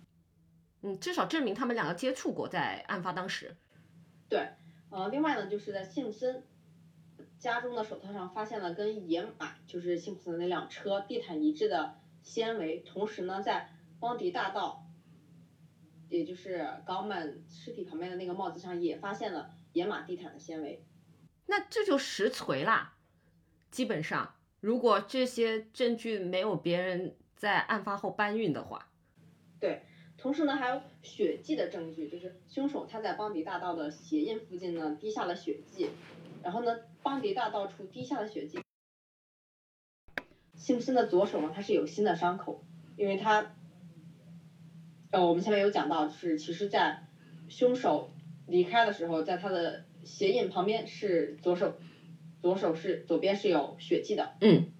[0.82, 3.56] 嗯，至少证明他们两个接触过，在案发当时，
[4.28, 4.50] 对。
[4.90, 6.42] 呃，另外呢，就是在辛普森
[7.38, 13.70] 家中的手套上发现了跟野马，就是辛普森的那辆车地毯一致的纤维，同时呢，在
[14.00, 14.86] 邦迪大道，
[16.08, 20.84] 也就是高曼尸体旁边的那个帽子上也发现了野马地毯的纤维。
[21.46, 22.94] 那这就实锤啦！
[23.70, 28.88] 基本上，如果这些证据没有别人在案发后搬运的话，
[29.60, 29.82] 对。
[30.18, 35.90] 同时呢，还有血迹的证据，就是凶手他在邦迪大道的鞋印附近呢滴下了血迹，
[36.42, 38.58] 然后呢，邦迪大道处滴下了血迹，
[40.54, 42.64] 辛普森的左手呢，他是有新的伤口，
[42.96, 43.54] 因为他，
[45.10, 47.06] 呃，我们前面有讲到，是其实在
[47.48, 48.10] 凶手
[48.46, 51.76] 离开的时候，在他的鞋印旁边是左手，
[52.40, 54.72] 左手是左边是有血迹的，嗯，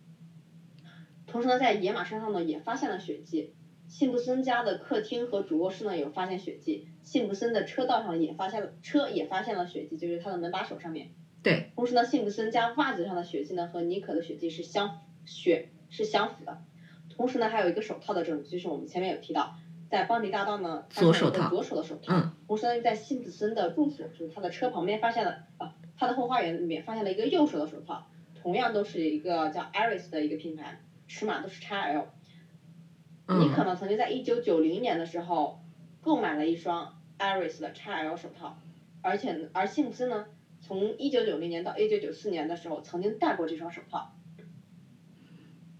[1.27, 3.53] 同时呢，在野马身上呢也发现了血迹。
[3.97, 11.09] 辛普森家的客厅和主卧室呢有发现血迹，辛普森的车道上也发现了车也发现了血迹，就是他的门把手上面。
[11.43, 11.71] 对。
[11.75, 16.59] 同时呢，辛普森家袜子上的血迹呢和妮可的血迹是相血是相符的。
[17.09, 19.55] 同时呢，还有一个手套的证据，就是我们前面有提到，
[19.89, 22.15] 在邦迪大道呢左手套左手的手套。
[22.15, 22.33] 嗯。
[22.47, 28.07] 同时呢，在辛普森的住所，就是他的车旁边发现了啊，他的后花园里面发现了一个右手的手套，
[28.43, 32.05] 同样都是一个叫 Aris 的一个品牌，尺码都是 XL。
[33.29, 35.61] 你可能曾经在一九九零年的时候
[36.01, 38.57] 购买了一双 Aris 的 XL 手套，
[39.03, 40.27] 而且而辛普森呢，
[40.61, 44.13] 从一九九零年到一九九四年的时候曾经戴过这双手套。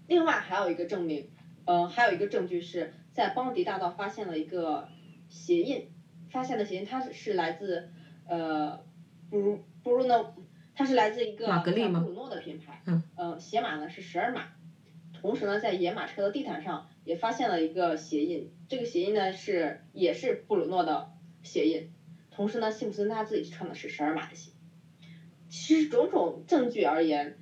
[0.07, 1.29] 另外还有一个证明，
[1.63, 4.89] 呃，还有一个证据是在邦迪大道发现了一个
[5.29, 5.89] 鞋印，
[6.29, 7.89] 发现的鞋印它是来自
[8.27, 8.83] 呃
[9.29, 10.35] 布鲁布鲁诺，
[10.75, 14.41] 它是来自一个布鲁诺的品牌，嗯，呃，鞋码呢是十二码，
[15.13, 16.89] 同时呢在野马车的地毯上。
[17.07, 21.93] 也发现了一个鞋印，这个鞋印呢是也是布鲁诺的鞋印，
[22.29, 24.51] 同时呢，辛普森他自己穿的是十二码的鞋。
[25.47, 27.39] 其实种种证据而言，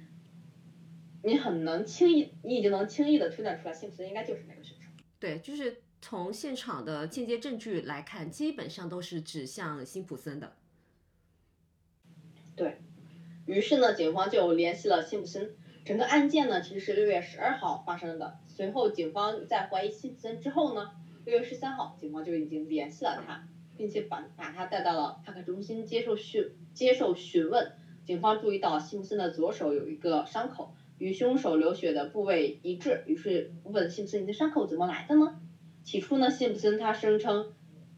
[1.24, 4.88] 你很能轻易，你已经能轻易的推断出来，辛普森应该就是那个凶手。
[5.20, 10.56] 对，就是从现场的间接证据来看，基本上都是指向辛普森的。
[12.56, 12.78] 对
[13.48, 15.56] 于是呢，警方就联系了辛普森。
[15.84, 18.40] 整个案件呢，其实是六月十二号发生的。
[18.56, 20.92] 随后，警方在怀疑辛普森之后呢，
[21.26, 27.74] 六月十三号，警方就已经联系了他，并且把把他带到了帕克中心接受讯接受询问。
[28.06, 35.42] 警方注意到辛普森的左手有一个伤口，与凶手流血的部位一致，于是问辛普森：“你的伤口怎么来的呢？”
[35.84, 37.52] 起初呢，辛普森他声称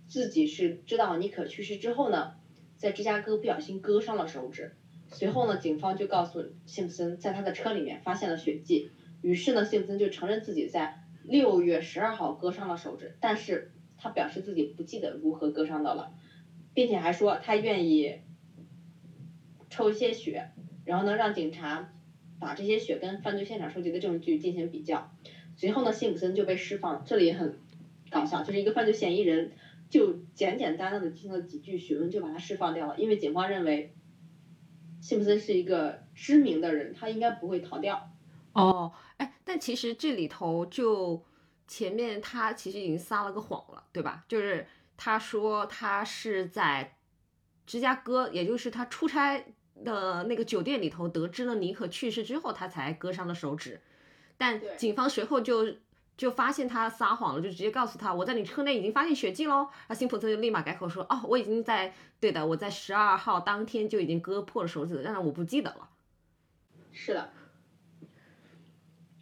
[0.08, 2.34] 自己是知道尼可去世之后呢，
[2.78, 4.76] 在芝加哥不小心割伤了手指。
[5.12, 8.90] 随后呢，警方就告诉辛普森，在他的车里面发现了血迹。
[9.22, 16.14] 于是呢，辛普森就承认自己在六月十二号割伤了手指，但是他表示自己不记得如何割伤的了，
[16.74, 18.22] 并且还说他愿意
[19.70, 20.52] 抽一些血，
[20.86, 21.94] 然后呢让警察
[22.40, 25.12] 把这些血跟犯罪现场收集的证据进行比较。
[25.56, 27.04] 随后呢，辛普森就被释放。
[27.06, 27.60] 这里也很
[28.10, 29.52] 搞笑，就是一个犯罪嫌疑人
[29.90, 33.94] 就简简单单的进行了几句询问就把他释放掉了，因为警方认为。
[35.00, 38.12] 辛普森是一个知名的人，他应该不会逃掉。
[38.58, 41.24] 哦，哎，但其实这里头就
[41.68, 44.26] 前面他其实已经撒了个谎了，对吧？
[44.28, 46.98] 就是他说他是在
[47.66, 49.46] 芝加哥，也就是他出差
[49.86, 53.82] 的那个酒店里头得知了尼克去世之后，他才割伤了手指。
[54.38, 55.76] 但警方随后就。
[56.18, 59.70] 就发现他撒谎了，就直接告诉他我在你车内已经发现血迹喽。
[59.88, 65.88] 那，辛普森就立马改口说，哦，我已经在对的，我在十二号当天就已经割破了手指，但是我不记得了。
[66.92, 67.32] 是的，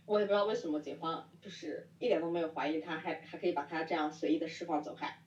[0.05, 5.19] 我也不知道为什么警方就是一点都没有怀疑他，还还可以把他这样随意的释放走开。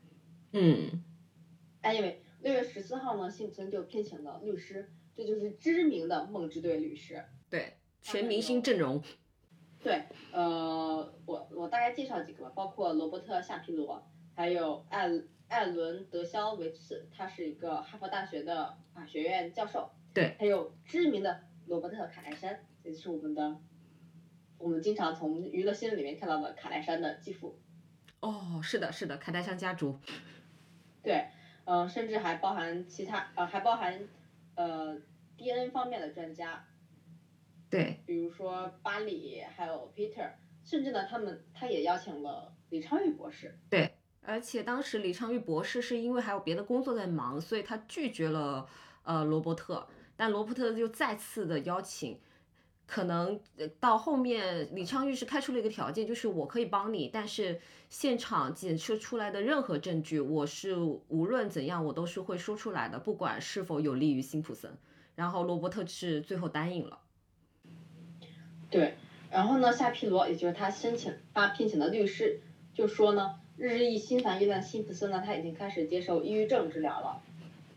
[0.52, 1.02] 嗯。
[1.80, 7.24] 哎，因为六月十四号呢，幸村就聘请了律师，这就是知名的梦之队律师。
[7.48, 9.02] 对，全明星阵容。
[9.80, 10.02] 对，
[10.32, 14.04] 呃，我我大概介绍几个吧，包括罗伯特夏皮罗，
[14.34, 15.08] 还有艾
[15.46, 19.90] 艾伦德肖维茨，他是一个哈佛大学的法学院教授。
[20.12, 20.34] 对。
[20.38, 23.60] 还有知名的罗伯特卡莱山，也就是我们的，
[24.58, 27.58] 我们经常从娱乐新闻里面看到的卡戴珊的继父。
[28.20, 29.98] 哦，是的，是的，卡戴珊家族。
[31.02, 31.28] 对，
[31.64, 34.08] 嗯，甚至还包含其他，呃，还包含
[34.56, 34.96] 呃
[35.36, 36.64] DNA 方面的专家。
[37.70, 40.30] 对，比如说巴里，还有 Peter，
[40.64, 43.56] 甚至呢，他们他也邀请了李昌钰博士。
[43.70, 48.66] 对，而且当时李昌钰博士是因为还有别的工作在忙，所以他拒绝了
[49.04, 49.86] 呃罗伯特，
[50.16, 52.18] 但罗伯特就再次的邀请，
[52.88, 53.38] 可能
[53.78, 57.60] 到后面李昌钰是开出了一个条件，就是我可以帮你，但是
[57.90, 64.76] 现场检测出来的任何证据，我是无论怎样我都是会说出来的，不管是否有利于辛普森。
[65.14, 67.00] 然后罗伯特是最后答应了。
[68.70, 68.94] 对，
[69.30, 72.40] 然后呢，夏皮罗，也就是他申请他聘请的律师，
[72.72, 77.22] 就说呢，日益心烦意乱，辛普森呢，他已经开始接受抑郁症治疗了，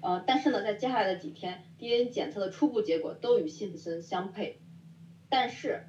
[0.02, 4.60] 呃，但是呢，在接下来的几天，DNA 检测的初步结果都与辛普森相配，
[5.32, 5.86] 但是，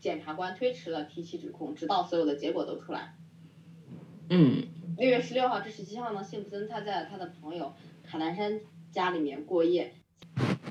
[0.00, 3.14] 检察官推迟了提起指控，直到所有的结果都出来。
[4.28, 4.66] 嗯。
[4.98, 8.60] 六月十六号至十七号呢，辛普森他在他的朋友卡兰山
[8.90, 9.94] 家里面过夜，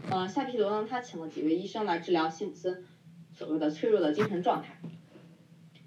[0.10, 2.86] 呃，夏皮罗呢，他请了几位医生来治疗辛普森。
[3.34, 4.80] 所谓的脆弱的精神状态，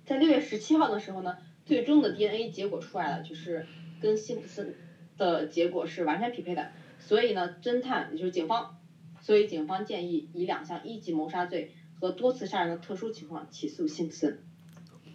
[0.05, 3.67] 在六月十七号的时候呢，最终的 DNA 结果出来了，就是
[4.01, 4.75] 跟辛普森
[5.17, 6.71] 的结果是完全匹配的。
[6.99, 8.79] 所以呢，侦探也就是警方，
[9.21, 14.42] 所以警方建议以两项一级谋杀罪和多次杀人的特殊情况起诉辛普森。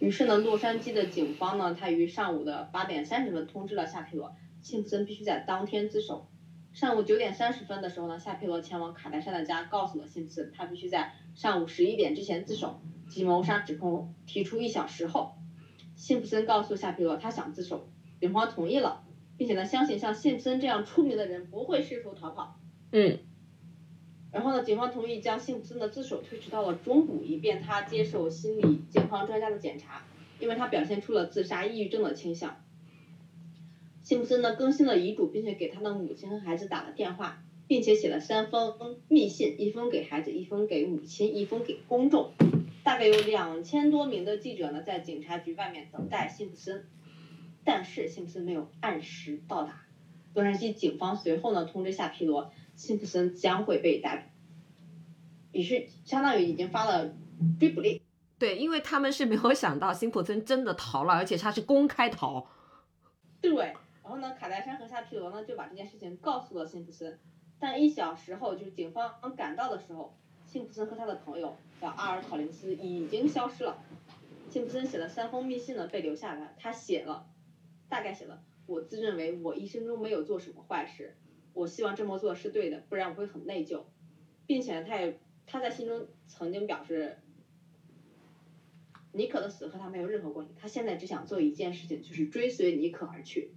[0.00, 6.28] 于是呢，洛杉矶的警方呢，他于上午的八点三十分通知了夏皮罗，辛普森必须在当天自首。
[6.72, 12.80] 上午九点三十分的时候呢，夏皮罗前往卡戴珊的家，告诉了辛普森，他必须在上午十一点之前自首。
[13.08, 15.36] 即谋杀指控提出一小时后，
[15.94, 19.04] 辛普森告诉夏皮罗，他想自首，警方同意了，
[19.36, 22.58] 并且呢，相信像辛普森这样出名的人不会试图逃跑。
[22.90, 23.20] 嗯。
[24.34, 30.04] 然后呢，警方同意将辛普森的自首推迟到了中午，以便他接受心理健康专家的检查，
[30.40, 32.60] 因为他表现出了自杀抑郁症的倾向。
[34.02, 42.32] 辛普森呢更新了遗嘱，并且给他的母亲和孩子打了电话，并且写了三封密信，一封给孩子，一封给母亲，一封给公众。
[42.82, 46.84] 大概有两千多名的记者呢在警察局外面等待辛普森，
[47.62, 49.86] 但是辛普森没有按时到达。
[50.34, 57.14] 洛杉矶警方随后呢通知夏皮罗，辛普森将会被逮捕，于是相当于已经发了
[57.58, 58.00] 追捕令。
[58.38, 62.46] 对，因为他们是没有想到辛普森真的逃了，而且他是公开逃。
[63.40, 63.74] 对。
[64.02, 67.18] 然后呢，卡戴珊和夏皮罗呢就把这件事情告诉了辛普森，
[67.58, 70.14] 但一小时后，就是警方赶到的时候，
[70.46, 73.78] 辛普森和他的朋友叫阿尔考林斯已经消失了。
[74.50, 76.54] 辛普森写了三封密信呢，被留下来。
[76.58, 77.24] 他写了，
[77.88, 81.16] 大概写了：我自认为我一生中没有做什么坏事，
[81.54, 83.84] 我希望这么做是对的，不然我会很内疚，
[84.46, 87.18] 并且他也他在信中曾经表示，
[89.12, 93.54] 尼可的死和他没有任何关系，他现在只想做一件事情，就是追随尼可而去。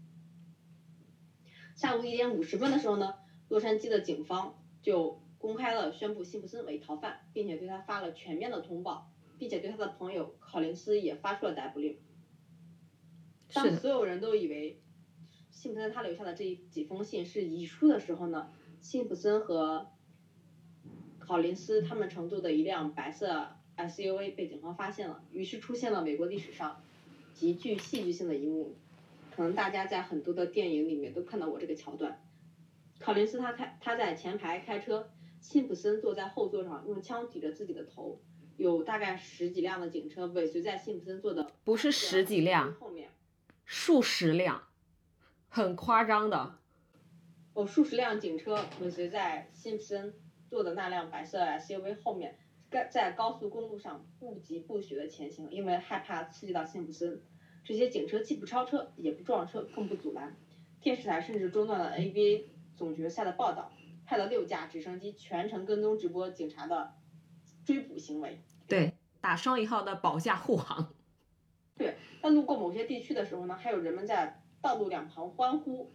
[1.76, 3.16] 下午一点五十分的时候呢，
[3.50, 11.98] 洛杉矶的警方就公开了宣布辛普森为逃犯，并且对他发了全面的通报，并且对他的朋友考林斯也发出了逮捕令。
[13.54, 14.82] 当所有人都以为
[15.58, 19.88] 辛普森他留下的这几封信是遗书的时候呢，辛普森和
[21.18, 26.84] 考林斯他们乘坐的一辆白色 SUV 被警方发现了，于是出现了美国历史上
[27.34, 28.76] 极具戏剧性的一幕。
[29.36, 32.22] 可能大家在很多的电影里面都看到过这个桥段。
[33.00, 35.10] 考林斯他开他在前排开车，
[35.42, 38.22] 辛普森坐在后座上，用枪抵着自己的头。
[38.58, 43.10] 有大概十几辆的警车尾随在辛普森坐的不是十几辆后面，
[43.66, 44.64] 数十辆，
[45.58, 46.60] 很夸张的。
[47.54, 50.14] 哦，数十辆警车尾随在辛普森
[50.48, 52.38] 坐的那辆白色 SUV 后面，
[52.70, 57.20] 在在高速公路上不疾不徐的前行，因为害怕刺激到辛普森。
[57.66, 60.38] 这些警车既不超车，也不撞车，更不阻拦。
[60.80, 62.44] 电视台甚至中断了 NBA
[62.76, 63.72] 总决赛的报道，
[64.06, 66.94] 派了六架直升机全程跟踪直播警察的
[67.66, 68.40] 追捕行为。
[68.68, 70.94] 对，打双引号的保驾护航。
[71.76, 75.92] 对，在路过某些地区的时候呢，还有人们在道路两旁欢呼。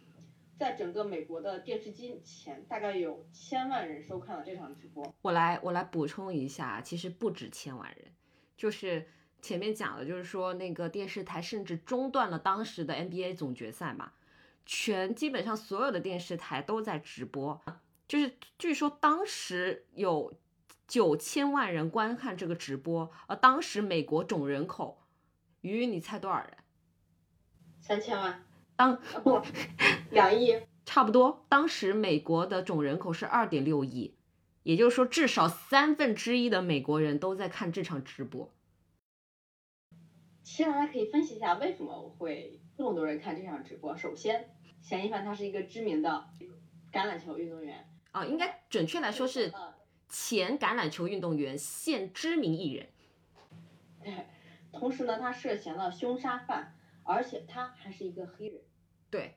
[0.58, 5.14] 在整个美国的电视机前，大概有千万人收看了这场直播。
[5.22, 8.12] 我来，我来补充一下，其实不止千万人，
[8.56, 9.06] 就是。
[9.40, 14.12] 前面讲的就是说，那个电视台甚至中断了当时的 NBA 总决赛嘛，
[14.64, 17.60] 全基本上所有的电视台都在直播，
[18.06, 20.32] 就是据说当时有
[20.86, 25.02] 九千万人观看这个直播，而当时美国总人口，
[25.62, 26.58] 鱼你猜多少人？
[27.80, 28.44] 三千万？
[28.82, 29.40] 当 不，
[30.10, 30.60] 两亿？
[30.84, 31.46] 差不多。
[31.48, 34.16] 当时美国的总人口是二点六亿，
[34.64, 38.52] 也就是说至少三分之一的美国人都在看这场直播。
[40.42, 43.96] 其实大家可以分析一下为什么会这么多人看这场直播。
[43.96, 46.24] 首先，嫌疑犯他是一个知名的
[46.92, 49.52] 橄榄球运动员啊，应该准确来说是
[50.08, 52.88] 前橄榄球运动员，现知名艺人。
[54.02, 54.26] 对，
[54.76, 56.74] 同时呢，他涉嫌了凶杀犯，
[57.04, 58.60] 而且他还是一个黑人。
[59.12, 59.36] 对，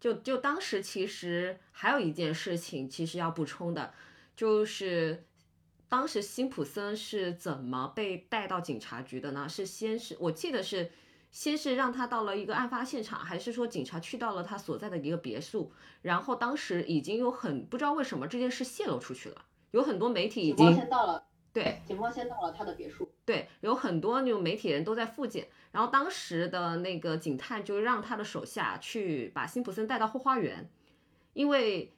[0.00, 3.92] 就就当时其实还有一件事情，其实要补充的，
[4.34, 5.26] 就是。
[5.88, 9.46] 当时辛普森是怎么被带到警察局的呢？
[9.46, 10.90] 是先是我记得是，
[11.30, 15.70] 先是让他到了一个案发现场，还是说警察去到了他所在的一个别墅？
[16.00, 25.46] 然后当时已经有很不知道为什么这件事泄露出去了，有很多媒体已经到了，对，警方先到了他的别墅，对，有很多那种媒体人都在附近。
[25.70, 30.70] 然后当时的那个警探就让他的手下去把辛普森带到后花园，
[31.32, 31.94] 因为。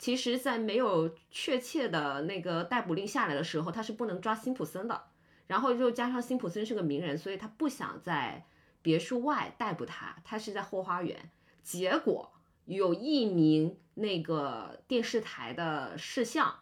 [0.00, 5.06] 其实，在没有确切的那个逮捕令下来的时候，他是不能抓辛普森的。
[5.48, 8.46] 然后又加上辛普森是个名人，所以他不想在
[8.80, 11.32] 别墅外逮捕他，他是在后花园。
[11.64, 12.30] 结果
[12.66, 16.54] 有一名那个电视台的摄像，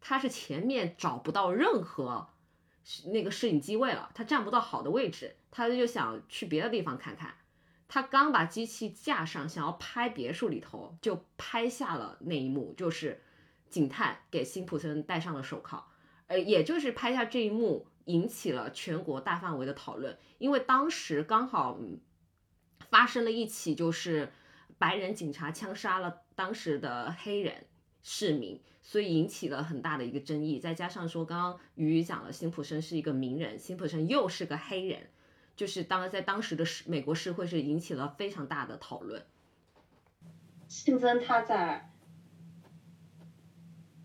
[0.00, 2.28] 他是前面找不到任何
[3.12, 7.34] 那个摄影机位了，他站不到好的位置，他就想去别的地方看看。
[7.86, 13.22] 他刚把机器架上，想要拍别墅里头，就拍下了那一幕，就是
[13.70, 15.84] 警探给辛普森戴上了手铐，
[16.26, 21.78] 呃，也就是拍下这一幕，引起了全国大范围的讨论，因为当时刚好
[22.90, 24.32] 发生了一起，就是
[24.76, 27.66] 白人警察枪杀了当时的黑人
[28.02, 35.08] 市民，所以引起了很大的一个争议，再加上说刚刚鱼鱼讲了，辛普森是一个名人，辛普森又是个黑人。
[35.56, 39.24] 就是当在当时的市美国社会是引起了非常大的讨论。
[40.68, 41.90] 辛普森他在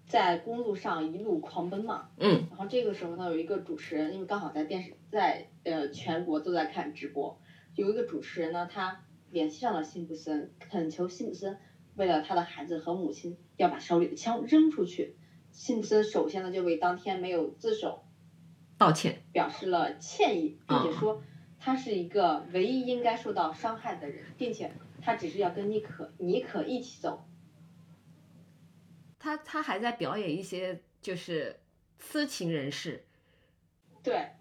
[0.07, 7.39] 在公路上一路狂奔嘛，嗯，然后这个时候呢，有一个主持人，因为刚好在电视在呃全国都在看直播，
[7.75, 11.59] 有一个主持人呢，他联系上了辛普森，恳求辛普森
[11.95, 15.15] 为了他的孩子和母亲要把手里的枪扔出去。
[15.51, 18.03] 辛普森首先呢就为当天没有自首
[18.77, 21.21] 道歉，表示了歉意，并且说。
[21.65, 27.23] 他是一个唯一应该受到伤害的人，并且他只是要跟妮可妮可一起走。
[29.17, 31.61] 他他还在表演一些就是
[31.99, 33.05] 痴情人士。
[34.03, 34.31] 对，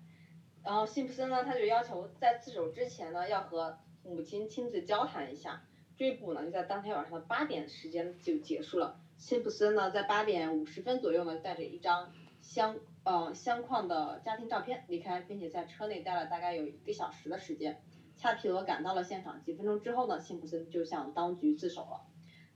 [0.64, 5.62] 然后辛普森呢，他就要求在自首之前呢，要和母亲亲自交谈一下。
[6.02, 8.98] 追捕呢就在当天晚上的八点时间就结束了。
[9.18, 17.80] 辛普森呢在八点五十分左右呢，带着一张相呃相框的家庭照片离开，并且在车内待了大概有一个小时的时间。
[18.16, 22.00] 恰皮罗赶到了现场，几分钟之后呢，辛普森就向当局自首了。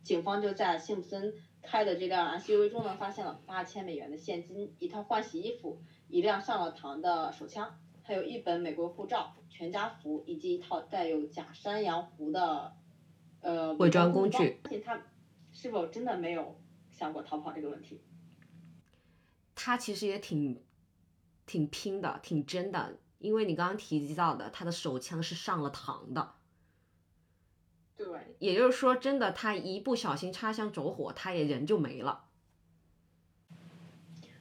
[0.03, 1.33] 警方就在辛普森
[1.63, 5.79] 开的这辆 SUV 中呢，发现了八千美元的现金、一套换洗衣服、
[6.09, 12.73] 一辆上了膛的手枪，还有一本美国护照、全家福以及一套带有假山羊胡的
[13.41, 14.61] 呃伪装工具。
[14.65, 15.03] 而且他
[15.53, 16.61] 是否真的没有
[16.91, 18.01] 想过逃跑这个问题？
[19.55, 20.63] 他其实也挺
[21.47, 26.35] 挺拼的，挺真的，因为你刚刚提及到的，他的手枪是上了膛的。
[27.97, 32.25] 对，也就是说，真的，他一不小心插枪走火，他也人就没了。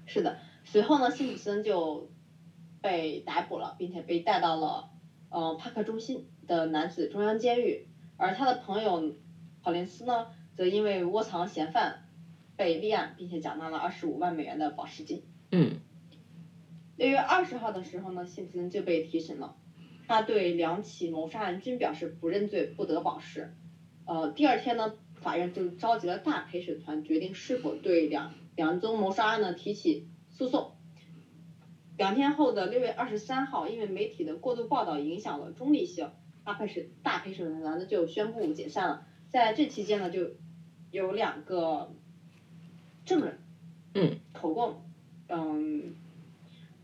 [0.06, 2.12] 是的，随后呢，辛普森就
[2.82, 4.90] 被逮捕了，并且被带到了
[5.30, 7.88] 呃帕克中心的男子中央监狱，
[8.18, 9.16] 而他的朋友
[9.64, 12.08] 考林斯呢，则因为窝藏嫌犯
[12.56, 15.24] 被立案，并且缴纳了二十五万美元的保释金。
[15.52, 15.80] 嗯。
[16.98, 19.58] 六月二十号的时候呢，辛普森就被提审了，
[20.08, 23.54] 他对两起谋杀案均表示不认罪，不得保释。
[24.06, 30.72] 呃，第二天呢，法院就召集了大陪审团，决定是否对两两宗谋杀案呢提起诉讼。
[31.98, 36.12] 两天后的六月二十三号，因为媒体的过度报道影响了中立性，
[36.46, 39.06] 大陪审大陪审团呢就宣布解散了。
[39.30, 40.30] 在这期间呢，就
[40.92, 41.92] 有两个
[43.04, 43.40] 证人，
[43.96, 44.82] 嗯，口供，
[45.28, 45.96] 嗯，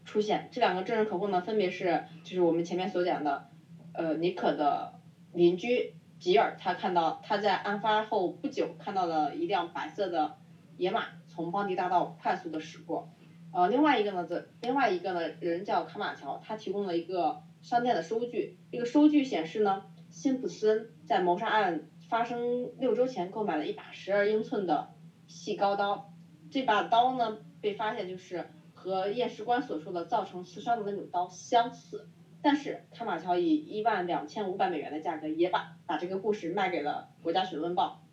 [0.04, 0.50] 出现。
[0.52, 3.50] 这两个证人口供呢，分别是就是我们前面所讲的，
[3.94, 5.00] 呃，尼可的
[5.32, 5.94] 邻居。
[6.20, 10.38] 吉尔，他看到他在案发后不久看到了一辆白色的
[10.78, 13.10] 野马从邦迪大道快速的驶过，
[13.52, 24.94] 呃，另外一个呢，则另外一个呢人叫卡马乔，他提供了一个商店的收据，这个收据显示呢，辛普森在谋杀案发生六周前购买了一把十二英寸的
[25.28, 26.14] 细高刀，
[26.50, 32.10] 这把刀呢被发现就是和验尸官所说的造成刺伤的那种刀相似。
[32.44, 38.04] 但是卡马乔以一万两千五百美元的价格也把把这个故事卖给了国家询问报，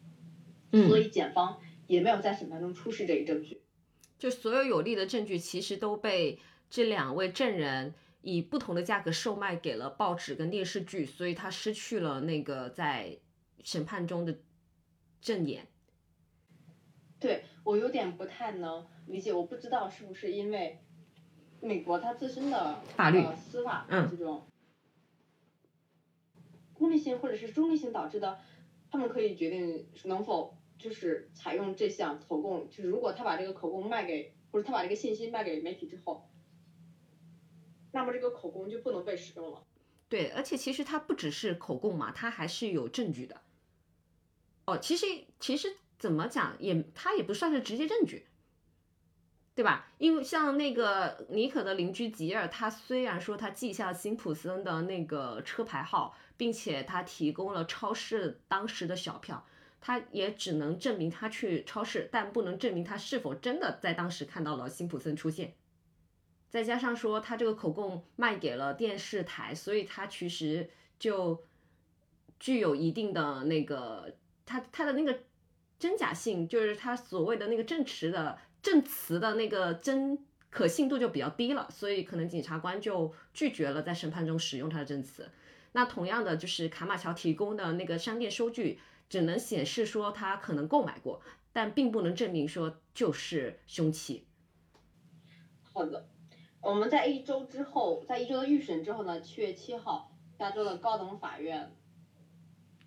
[0.71, 3.63] 所以检方也没有在审判中出示这一证据。
[4.19, 6.39] 就所有有利的证据其实都被
[6.69, 7.95] 这两位证人
[8.37, 13.19] 以不同的价格售卖给了报纸跟电视剧，所以他失去了那个在
[13.63, 14.39] 审判中的
[15.21, 15.67] 证言。
[17.19, 20.79] 对我有点不太能理解，我不知道是不是因为。
[21.61, 24.47] 美国它自身的法律、司法这种
[26.73, 28.39] 功利性或者是中立性导致的，
[28.89, 32.71] 他们可以决定能否就是采用这项口供。
[32.71, 36.28] 就是如果他把这个口供卖给，或者他把这个信息卖给媒体之后，
[37.93, 39.63] 那么这个口供就不能被使用了。
[40.09, 43.41] 对，而且其实它不只是口供嘛，它还是有证据的。
[44.67, 45.07] 哦，其实
[45.39, 48.27] 其实怎么讲也，它也不算是直接证据。
[49.55, 49.91] 对吧？
[49.99, 59.45] 因为像那个尼可的邻居吉尔，他虽然说他记下了辛普森的那个车牌号，并且他提供了超市当时的小票，
[59.81, 65.53] 他也只能证明他去超市，但不能证明他是否真的在当时看到了辛普森出现。
[66.49, 70.69] 再加上说他这个口供卖给了电视台，所以他其实
[70.99, 71.45] 就
[72.41, 75.21] 具有一定的那个他他的那个
[75.79, 78.39] 真假性，就是他所谓的那个证词的。
[78.61, 80.19] 证词的那个真
[80.51, 85.31] 可信度就比较低了，所以可能检察官就拒绝了在审判中使用他的证词。
[85.73, 91.23] 那同样的，就是卡马乔提供的那个商店收据，只能显示说他可能购买过，
[91.53, 94.27] 但并不能证明说就是凶器。
[95.73, 96.09] 好的，
[96.61, 101.73] 我们在一周之后，在一周的预审之后呢，七月七号，加州的高等法院，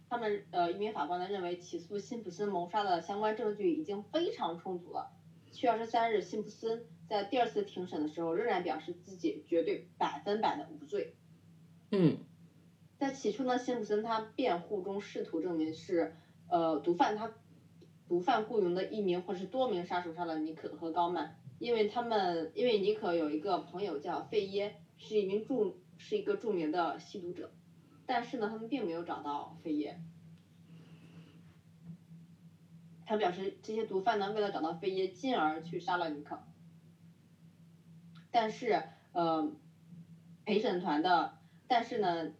[0.09, 5.11] 他们呃一名法官呢认为起诉辛普森谋杀的相关证据已经非常充足了。
[5.51, 11.15] 七月二十三日，辛普森在第二次庭审的时候仍然表示自己绝对百分百的无罪。
[11.91, 12.17] 嗯，
[12.97, 16.15] 在起初呢，辛普森他辩护中试图证明是
[16.49, 17.33] 呃毒贩他
[18.07, 27.51] 毒贩雇佣的一名或是多名杀手杀了尼克和高曼，因为他们因为尼克有一个朋友叫费耶，是一名著是一个著名的吸毒者，
[28.07, 30.01] 但是呢，他们并没有找到费耶。
[33.05, 36.41] 他表示，这些毒贩呢，为了找到费耶，进而去杀了尼克。
[38.31, 38.81] 但是，
[39.11, 39.53] 呃，
[40.43, 41.37] 陪审团的，
[41.67, 42.31] 但是呢，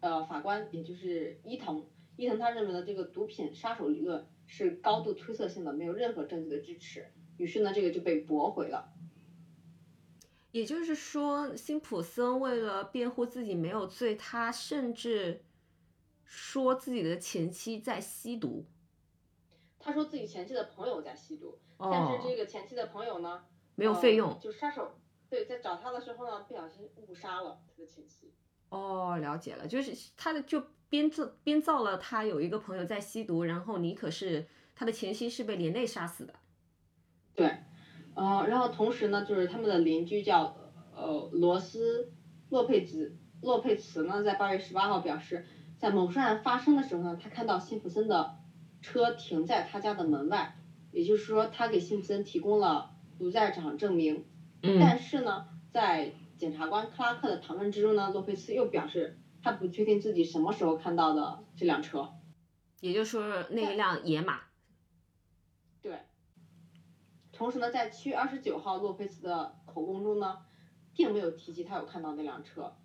[0.00, 7.12] 呃，法官也就是伊藤，伊藤他认为的这个毒品杀手理论是高度推测性的，没有任何证据的支持。
[7.36, 8.92] 于是呢，这个就被驳回了。
[10.52, 15.44] 也就是说，辛普森为了辩护自己没有罪，他甚至
[16.24, 18.64] 说自己的前妻在吸毒。
[19.80, 28.32] 他说自己前妻的朋友在吸毒，但是这个前妻的朋友呢，没有费用，就是杀手，对，在找他的时候呢，不小心误杀了他的前妻。
[28.68, 36.32] 哦，了解了，就是他的就编造编造了他有一个朋友在吸毒，然后尼可是他的前妻是被连累杀死的。
[37.34, 37.56] 对，
[38.14, 40.56] 呃，然后同时呢，就是他们的邻居叫
[40.94, 42.12] 呃罗斯
[42.48, 45.44] 洛佩兹洛佩茨呢，在八月十八号表示，
[45.78, 48.36] 在谋杀案发生的时候呢，他看到辛普森的
[48.80, 50.56] 车停在他家的门外，
[50.92, 54.24] 也就是说，他给辛普森提供了不在场证明。
[54.62, 62.10] 嗯但是呢，在检察官克拉克的谈论之中呢，洛佩斯又表示他不确定自己什么时候看到的这辆车。
[62.80, 64.40] 也就是说那一辆野马。
[67.34, 67.38] 对。
[67.38, 70.38] 同时呢，在七月二十九号，洛佩斯的口供中呢，
[70.94, 72.76] 并没有提及他有看到那辆车。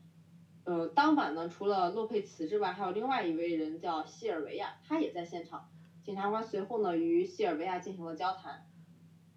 [0.66, 5.70] 呃，当晚呢，除了洛佩茨之外，还有另外一位人叫西尔维亚，他也在现场。
[6.04, 8.66] 检察官随后呢，与西尔维亚进行了交谈。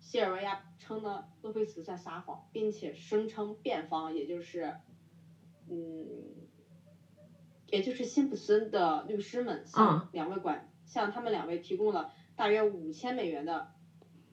[0.01, 4.75] 西尔维亚称呢，洛佩茨在撒谎，并且声称辩方，也就是，
[5.71, 5.77] 嗯，
[7.67, 13.73] 也就是辛普森的律师们向两位管、向他们两位提供了大约五千美元的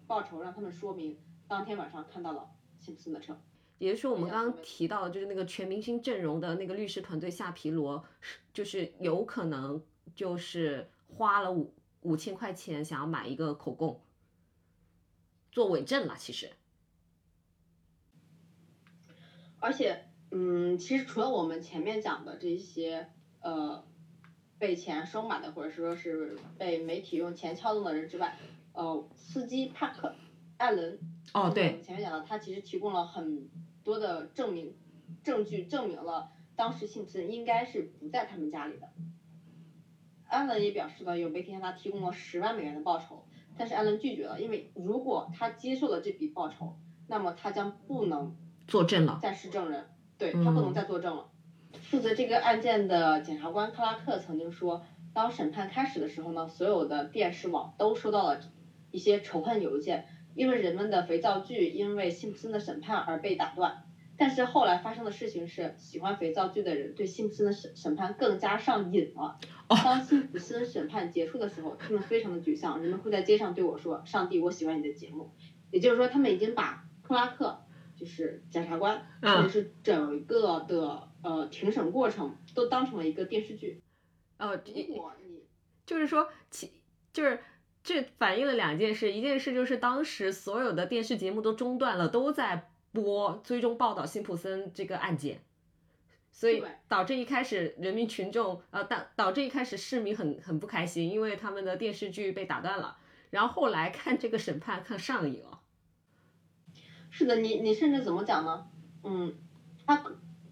[0.10, 2.50] 报酬，让他们说明当天晚上看到了
[2.80, 3.40] 辛普森的车。
[3.78, 8.04] 也就是说，我们刚刚提到的，就是那个全明星阵容的那个律师团队夏皮罗，
[8.52, 9.82] 就是有可能
[10.16, 14.02] 就是花了五五千块钱想要买一个口供，
[15.52, 16.16] 做伪证了。
[16.18, 16.50] 其实，
[19.60, 23.86] 而且，嗯，其实除了我们前面讲的这些，呃，
[24.58, 28.38] 被钱收买的，或者说是被媒体用钱撬动的人之外，
[28.80, 30.16] 呃，司机帕克
[30.56, 30.98] 艾伦，
[31.34, 33.50] 哦对我们前面讲的，他其实提供了很
[33.84, 34.74] 多的证明
[35.22, 38.88] 证据，证明了当时辛普森应该是不在他们家里的。
[40.30, 43.26] 艾伦也表示呢，有媒体向他提供了十万美元的报酬，
[43.58, 46.78] 但是艾伦拒绝了，因为如果他接受了这笔报酬，
[47.08, 48.34] 那么他将不能
[48.66, 49.20] 作证了。
[49.22, 51.30] 再是证人，对他不能再作证了。
[51.82, 58.40] 负责这个案件的检察官克拉克曾经说，当审判开始的时候呢，所有的电视网都收到了
[58.92, 63.84] 一些仇恨邮件，因为人们的肥皂剧因为辛普森的审判而被打断。
[64.18, 69.40] 但是后来发生的事情是，喜欢肥皂剧的人对辛普森的审审判更加上瘾了。
[69.70, 75.32] 当辛普森审判结束的时候，他们非常的沮丧，人们会在街上对我说：“上帝，我喜欢你的节目。”
[75.72, 77.62] 也就是说，他们已经把克拉克
[77.96, 83.82] 就是检察官，嗯或者是整个的呃庭审过程都当成了一个电视剧。
[84.36, 85.46] 呃，如果你
[85.86, 86.82] 就是说，其
[87.14, 87.40] 就是
[87.84, 95.42] 这反映了两件事，一件事就是当时所有的电视节目都中断了，都在播追踪报道辛普森这个案件，
[96.32, 102.98] 所以导致一开始人民群众呃导导致一开始市民很很不开心，因为他们的电视剧被打断了，
[103.30, 105.62] 然后后来看这个审判看上瘾了。
[107.10, 108.68] 是的，你你甚至怎么讲呢？
[109.04, 109.34] 嗯，
[109.86, 110.04] 他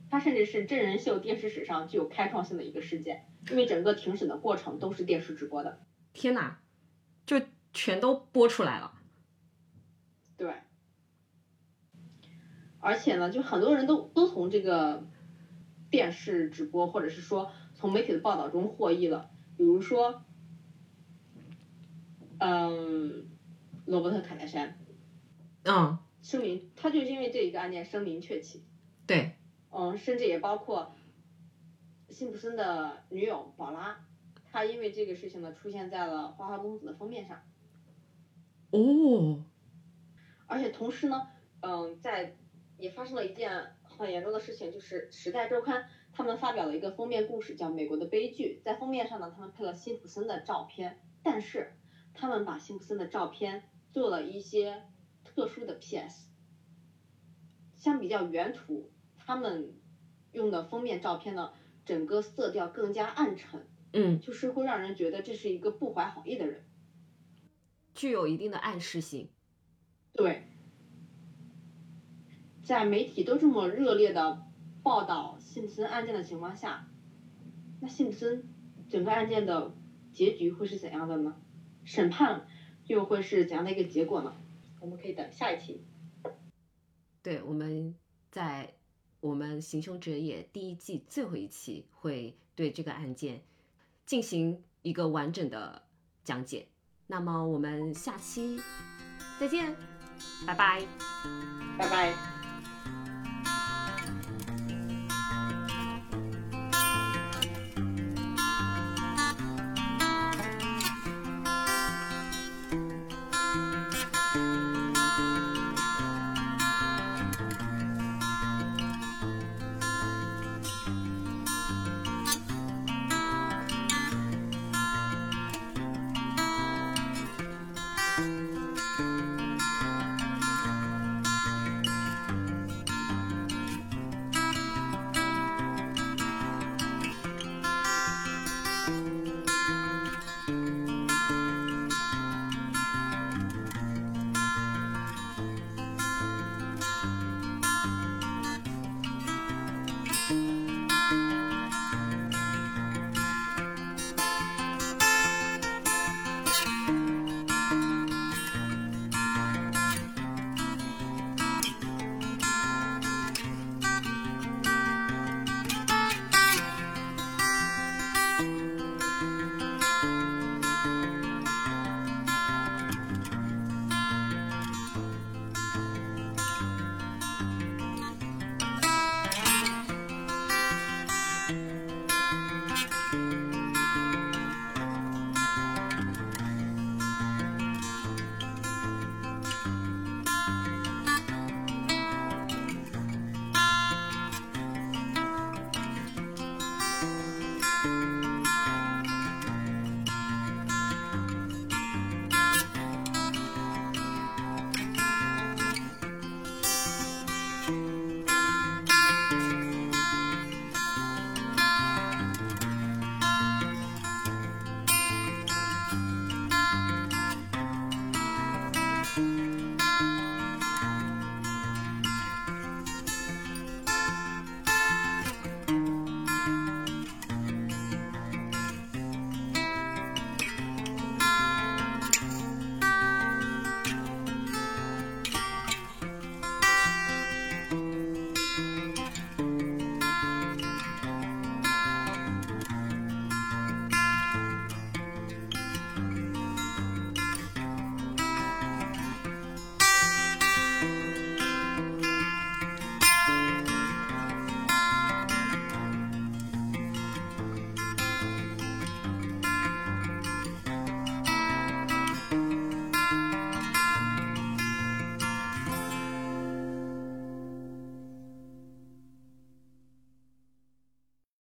[0.09, 5.79] 他甚至是真人秀电视史上具有开创性的一个事件，因为整个庭审的过程都是电视直播的。
[6.13, 6.66] 天哪，就
[7.77, 8.91] 全都播出来了。
[10.35, 10.51] 对。
[12.79, 15.05] 而且呢，就很多人都都从这个
[15.91, 19.29] 电视直播，或者是说从媒体的报道中获益了。
[19.55, 20.23] 比如说，
[22.39, 23.29] 嗯，
[23.85, 24.79] 罗伯特·卡戴珊
[25.63, 28.65] 嗯，声名，他就是因为这一个案件声名鹊起。
[29.05, 29.35] 对，
[29.69, 30.95] 嗯，甚至也包括
[32.09, 34.03] 辛普森的女友宝拉，
[34.51, 37.43] 她因为这个事情呢，出现在了《花花公子》的封面上。
[38.71, 39.43] 哦，
[40.45, 41.27] 而且同时呢，
[41.61, 42.35] 嗯，在
[42.77, 48.59] 也发生了一件很严重的事情，就是《时代周刊》他们发表了一个封面故事，叫《美国的悲剧》。
[48.65, 51.73] 在封面上呢，他们配了辛普森的照片，但是
[52.13, 54.83] 他们把辛普森的照片做了一些
[55.23, 56.27] 特殊的 PS。
[57.75, 59.75] 相比较原图，他们
[60.33, 61.53] 用的封面照片呢，
[61.85, 66.66] 整个色调更加暗沉，嗯，就是会让人觉得这是一个不怀好意的人。
[67.97, 69.27] 具有一定的暗示性。
[70.13, 70.43] 对，
[72.61, 74.45] 在媒体都这么热烈的
[74.83, 76.87] 报道辛普森案件的情况下，
[77.81, 78.47] 那辛普森
[78.87, 79.75] 整个案件的
[80.13, 81.41] 结局会是怎样的呢？
[81.83, 82.47] 审判
[82.85, 84.35] 又会是怎样的一个结果呢？
[84.79, 85.83] 我们可以等下一期。
[87.23, 87.95] 对，我们
[88.29, 88.75] 在
[89.21, 93.41] 我们《行凶者也》第一季最后一期会对这个案件
[94.05, 95.87] 进行一个完整的
[96.23, 96.67] 讲解。
[97.07, 98.61] 那么我们下期
[99.39, 99.75] 再见，
[100.45, 100.81] 拜拜。
[101.77, 102.36] 拜拜。